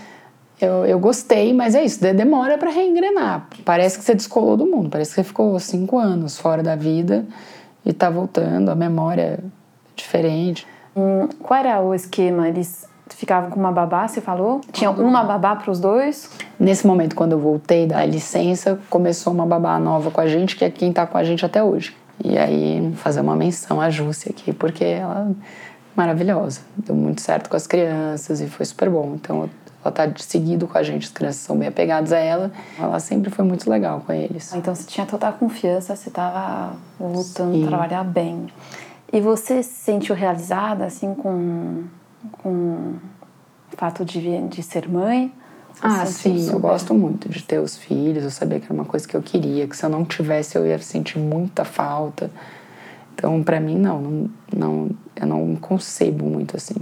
[0.59, 3.49] Eu, eu gostei, mas é isso, de- demora para reengrenar.
[3.67, 7.27] Parece que você descolou do mundo, parece que você ficou cinco anos fora da vida
[7.85, 9.39] e tá voltando, a memória é
[9.97, 10.67] diferente.
[10.97, 12.49] Hum, qual era o esquema?
[12.49, 14.61] Eles ficavam com uma babá, você falou?
[14.73, 16.31] Tinha uma babá para os dois?
[16.59, 20.65] Nesse momento, quando eu voltei da licença, começou uma babá nova com a gente, que
[20.65, 21.97] é quem tá com a gente até hoje.
[22.23, 25.35] E aí, fazer uma menção à Júcia aqui, porque ela é
[25.97, 26.61] maravilhosa.
[26.77, 29.15] Deu muito certo com as crianças e foi super bom.
[29.15, 29.49] Então,
[29.85, 32.51] ela tá seguido com a gente, as crianças são bem apegadas a ela.
[32.79, 34.53] Ela sempre foi muito legal com eles.
[34.55, 37.67] Então você tinha total confiança, você estava voltando Sim.
[37.67, 38.47] trabalhar bem.
[39.13, 41.85] E você se sentiu realizada, assim, com,
[42.43, 42.51] com
[43.73, 45.33] o fato de, de ser mãe?
[45.73, 48.23] Você Ah, se sim, sentiu eu super- gosto muito de ter os filhos.
[48.23, 50.67] Eu sabia que era uma coisa que eu queria, que se eu não tivesse eu
[50.67, 52.31] ia sentir muita falta.
[53.15, 56.75] Então, pra mim, não, não, não, eu não concebo muito assim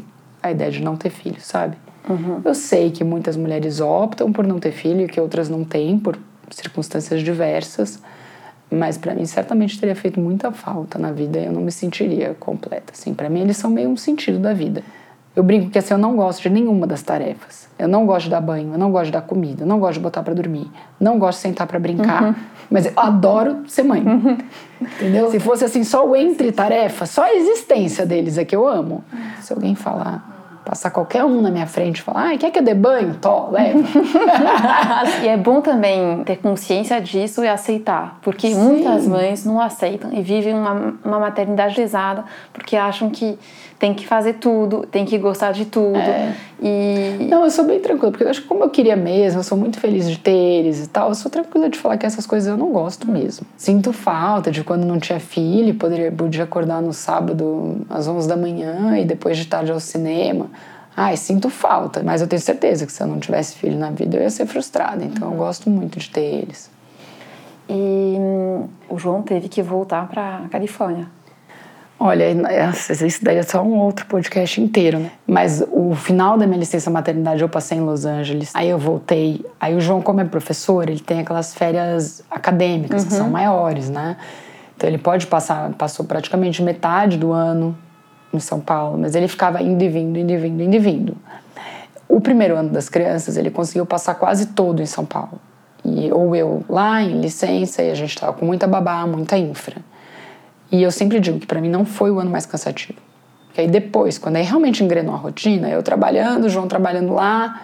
[0.42, 1.76] a ideia de não ter filho, sabe?
[2.44, 5.98] Eu sei que muitas mulheres optam por não ter filho e que outras não têm
[5.98, 6.18] por
[6.50, 8.02] circunstâncias diversas,
[8.70, 12.34] mas pra mim certamente teria feito muita falta na vida e eu não me sentiria
[12.38, 12.92] completa.
[12.92, 14.82] Assim, para mim eles são meio um sentido da vida.
[15.36, 17.68] Eu brinco que assim, eu não gosto de nenhuma das tarefas.
[17.78, 19.94] Eu não gosto de dar banho, eu não gosto de dar comida, eu não gosto
[19.94, 22.34] de botar pra dormir, não gosto de sentar pra brincar,
[22.68, 24.02] mas eu adoro ser mãe.
[24.80, 25.30] Entendeu?
[25.30, 29.04] Se fosse assim, só o entre tarefas, só a existência deles é que eu amo.
[29.40, 30.37] Se alguém falar,
[30.68, 33.14] passar qualquer um na minha frente e falar, ah, quer que eu dê banho?
[33.14, 33.78] Tó, leva.
[35.24, 40.20] e é bom também ter consciência disso e aceitar, porque muitas mães não aceitam e
[40.20, 43.38] vivem uma, uma maternidade pesada porque acham que
[43.78, 45.98] tem que fazer tudo, tem que gostar de tudo.
[46.60, 49.44] E Não, eu sou bem tranquila, porque eu acho que como eu queria mesmo, eu
[49.44, 52.26] sou muito feliz de ter eles e tal, eu sou tranquila de falar que essas
[52.26, 53.46] coisas eu não gosto mesmo.
[53.56, 58.36] Sinto falta de quando não tinha filho, poderia, podia acordar no sábado às 11 da
[58.36, 60.50] manhã e depois de tarde ao cinema.
[61.00, 64.16] Ai, sinto falta, mas eu tenho certeza que se eu não tivesse filho na vida
[64.16, 66.68] eu ia ser frustrada, então eu gosto muito de ter eles.
[67.68, 71.06] E hum, o João teve que voltar para Califórnia.
[72.00, 72.24] Olha,
[73.06, 75.12] isso daí é só um outro podcast inteiro, né?
[75.24, 78.50] Mas o final da minha licença maternidade eu passei em Los Angeles.
[78.52, 79.46] Aí eu voltei.
[79.60, 84.16] Aí o João, como é professor, ele tem aquelas férias acadêmicas que são maiores, né?
[84.76, 87.78] Então ele pode passar, passou praticamente metade do ano
[88.32, 91.16] em São Paulo, mas ele ficava indo e vindo, indo e vindo, indo e vindo.
[92.08, 95.40] O primeiro ano das crianças ele conseguiu passar quase todo em São Paulo.
[95.84, 99.76] E, ou eu lá em licença e a gente tava com muita babá, muita infra.
[100.70, 102.98] E eu sempre digo que para mim não foi o ano mais cansativo.
[103.46, 107.62] Porque aí depois, quando aí realmente engrenou a rotina, eu trabalhando, João trabalhando lá,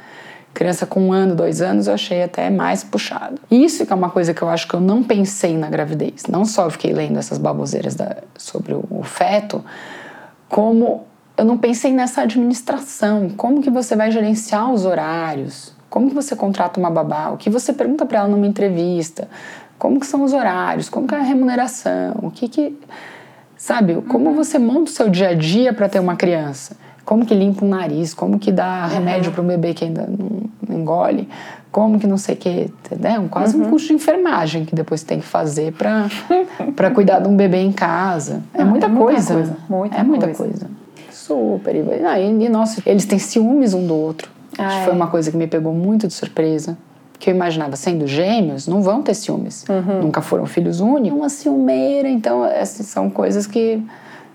[0.55, 3.41] criança com um ano, dois anos, eu achei até mais puxado.
[3.51, 6.25] Isso que é uma coisa que eu acho que eu não pensei na gravidez.
[6.29, 9.63] Não só eu fiquei lendo essas baboseiras da- sobre o feto,
[10.55, 11.03] como
[11.37, 13.29] eu não pensei nessa administração.
[13.31, 15.73] Como que você vai gerenciar os horários?
[15.91, 17.31] Como que você contrata uma babá?
[17.31, 19.29] O que você pergunta para ela numa entrevista?
[19.77, 20.89] Como que são os horários?
[20.89, 22.21] Como que é a remuneração?
[22.23, 22.79] O que que...
[23.57, 26.77] Sabe, como você monta o seu dia a dia para ter uma criança?
[27.05, 28.15] Como que limpa o nariz?
[28.15, 31.29] Como que dá remédio para um bebê que ainda não, engole?
[31.71, 33.27] Como que não sei o que, entendeu?
[33.31, 37.59] Quase um curso de enfermagem que depois tem que fazer para cuidar de um bebê
[37.59, 38.43] em casa.
[38.55, 39.35] É Ah, muita é muita coisa.
[39.35, 40.43] coisa, muita é muita coisa.
[40.67, 40.71] coisa.
[41.11, 41.75] Super.
[41.75, 44.31] E, ah, e, e, nossa, eles têm ciúmes um do outro.
[44.57, 44.85] Ah, é?
[44.85, 46.77] foi uma coisa que me pegou muito de surpresa.
[47.19, 49.65] Que eu imaginava, sendo gêmeos, não vão ter ciúmes.
[49.69, 50.03] Uhum.
[50.03, 51.19] Nunca foram filhos únicos.
[51.19, 53.83] Uma ciumeira, então, essas são coisas que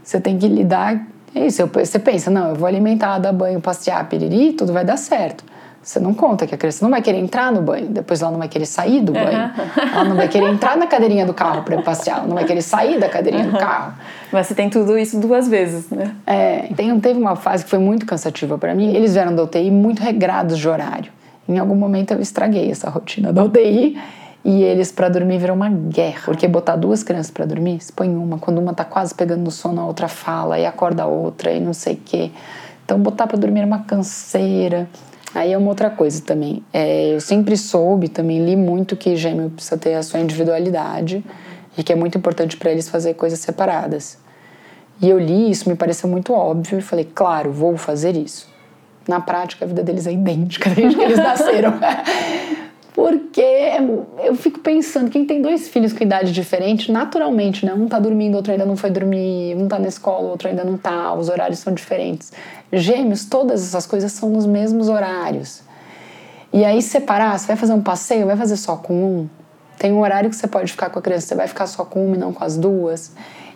[0.03, 4.07] você tem que lidar É isso, você pensa, não, eu vou alimentar, dar banho, passear,
[4.09, 5.43] piriri, tudo vai dar certo.
[5.81, 8.37] Você não conta que a criança não vai querer entrar no banho, depois ela não
[8.37, 9.51] vai querer sair do banho.
[9.77, 12.61] Ela não vai querer entrar na cadeirinha do carro para passear, ela não vai querer
[12.61, 13.93] sair da cadeirinha do carro.
[14.31, 16.13] Mas você tem tudo isso duas vezes, né?
[16.27, 18.93] É, tem, teve uma fase que foi muito cansativa para mim.
[18.93, 21.11] Eles vieram da UTI muito regrados de horário.
[21.47, 23.97] Em algum momento eu estraguei essa rotina da UTI
[24.43, 26.21] e eles para dormir virou uma guerra.
[26.25, 29.81] Porque botar duas crianças para dormir, põe uma, quando uma tá quase pegando no sono,
[29.81, 32.31] a outra fala e acorda a outra e não sei o quê.
[32.85, 34.89] Então botar para dormir era uma canseira.
[35.35, 36.63] Aí é uma outra coisa também.
[36.73, 41.23] É, eu sempre soube, também li muito que gêmeo precisa ter a sua individualidade
[41.77, 44.17] e que é muito importante para eles fazer coisas separadas.
[45.01, 48.49] E eu li isso, me pareceu muito óbvio e falei, claro, vou fazer isso.
[49.07, 51.73] Na prática, a vida deles é idêntica desde que eles nasceram.
[52.99, 53.41] Porque
[54.25, 57.73] eu fico pensando, quem tem dois filhos com idade diferente, naturalmente, né?
[57.73, 60.77] Um tá dormindo, outro ainda não foi dormir, um tá na escola, outro ainda não
[60.77, 62.33] tá, os horários são diferentes.
[62.73, 65.61] Gêmeos, todas essas coisas são nos mesmos horários.
[66.51, 69.29] E aí separar, você vai fazer um passeio, vai fazer só com um.
[69.77, 72.05] Tem um horário que você pode ficar com a criança, você vai ficar só com
[72.05, 73.13] uma e não com as duas.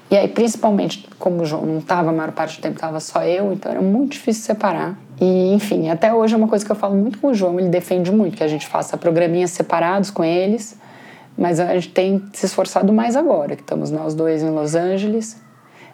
[0.09, 3.21] E aí, principalmente, como o João não estava a maior parte do tempo, estava só
[3.25, 4.97] eu, então era muito difícil separar.
[5.19, 7.69] E, enfim, até hoje é uma coisa que eu falo muito com o João, ele
[7.69, 10.77] defende muito que a gente faça programinhas separados com eles,
[11.37, 15.41] mas a gente tem se esforçado mais agora, que estamos nós dois em Los Angeles,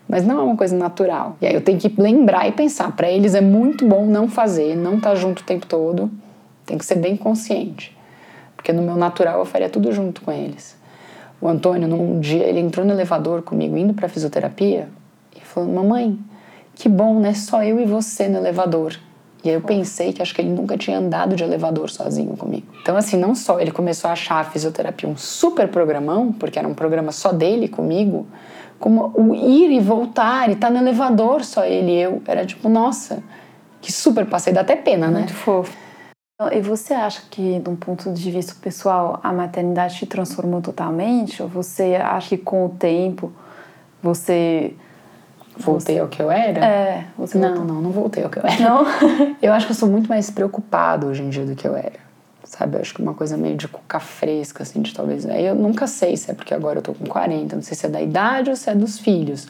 [0.07, 1.35] mas não é uma coisa natural.
[1.41, 4.75] E aí eu tenho que lembrar e pensar, para eles é muito bom não fazer,
[4.75, 6.09] não estar junto o tempo todo,
[6.65, 7.95] tem que ser bem consciente,
[8.55, 10.77] porque no meu natural eu faria tudo junto com eles.
[11.41, 14.89] O Antônio, num dia, ele entrou no elevador comigo, indo para fisioterapia,
[15.35, 16.19] e falou: Mamãe,
[16.75, 17.33] que bom, né?
[17.33, 18.99] Só eu e você no elevador.
[19.43, 22.67] E aí eu pensei que acho que ele nunca tinha andado de elevador sozinho comigo.
[22.81, 26.67] Então, assim, não só ele começou a achar a fisioterapia um super programão, porque era
[26.67, 28.27] um programa só dele comigo,
[28.79, 32.21] como o ir e voltar e estar no elevador só ele e eu.
[32.27, 33.23] Era tipo, nossa,
[33.81, 35.19] que super passei, dá até pena, né?
[35.19, 35.75] Muito fofo.
[36.53, 41.43] E você acha que, de um ponto de vista pessoal, a maternidade te transformou totalmente?
[41.43, 43.31] Ou você acha que com o tempo
[44.01, 44.73] você.
[45.59, 46.65] Voltei ao que eu era?
[46.65, 48.59] É, você Não, voltou- não, não voltei ao que eu era.
[48.61, 48.85] Não?
[49.41, 51.93] Eu acho que eu sou muito mais preocupado hoje em dia do que eu era.
[52.43, 52.77] Sabe?
[52.77, 55.25] Eu acho que uma coisa meio de cuca fresca, assim, de talvez.
[55.25, 57.85] Aí eu nunca sei se é porque agora eu tô com 40, não sei se
[57.85, 59.47] é da idade ou se é dos filhos.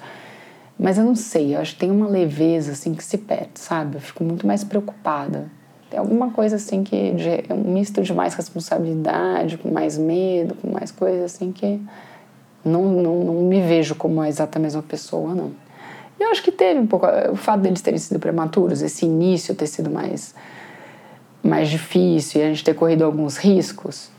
[0.78, 3.98] Mas eu não sei, eu acho que tem uma leveza, assim, que se perde, sabe?
[3.98, 5.48] Eu fico muito mais preocupada.
[5.90, 10.56] Tem alguma coisa, assim, que de- é um misto de mais responsabilidade, com mais medo,
[10.56, 11.82] com mais coisa, assim, que
[12.64, 15.52] não, não, não me vejo como a exata mesma pessoa, não.
[16.20, 17.06] E eu acho que teve um pouco.
[17.32, 20.36] O fato deles terem sido prematuros, esse início ter sido mais,
[21.42, 24.10] mais difícil e a gente ter corrido alguns riscos,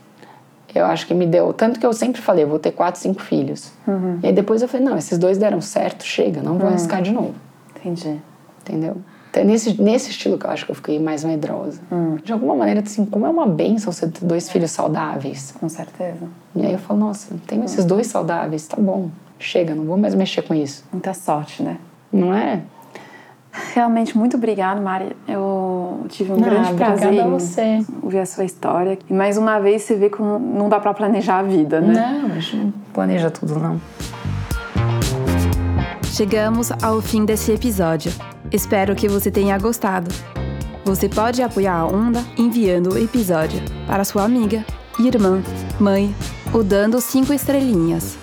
[0.73, 1.53] eu acho que me deu.
[1.53, 3.71] Tanto que eu sempre falei, eu vou ter quatro, cinco filhos.
[4.23, 7.11] E aí depois eu falei, não, esses dois deram certo, chega, não vou arriscar de
[7.11, 7.35] novo.
[7.75, 8.19] Entendi.
[8.61, 8.97] Entendeu?
[9.29, 11.79] Então, nesse, nesse estilo que eu acho que eu fiquei mais medrosa.
[12.23, 15.53] De alguma maneira, assim, como é uma benção você ter dois filhos saudáveis.
[15.57, 16.27] Com certeza.
[16.55, 19.09] E aí eu falo, nossa, tenho esses dois saudáveis, tá bom.
[19.39, 20.83] Chega, não vou mais mexer com isso.
[20.91, 21.77] Muita sorte, né?
[22.11, 22.61] Não é?
[23.73, 25.15] Realmente, muito obrigada, Mari.
[25.27, 27.85] Eu tive um Ah, grande obrigada prazer a em você.
[28.01, 28.97] ouvir a sua história.
[29.09, 31.93] E mais uma vez você vê como não dá pra planejar a vida, né?
[31.93, 33.79] Não, a gente não planeja tudo, não.
[36.05, 38.11] Chegamos ao fim desse episódio.
[38.51, 40.13] Espero que você tenha gostado.
[40.85, 44.65] Você pode apoiar a Onda enviando o episódio para sua amiga,
[44.99, 45.41] irmã,
[45.79, 46.13] mãe
[46.53, 48.17] ou dando cinco estrelinhas.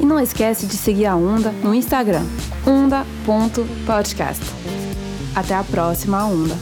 [0.00, 2.24] E não esquece de seguir a Onda no Instagram,
[2.66, 4.42] onda.podcast.
[5.36, 6.56] Até a próxima Onda.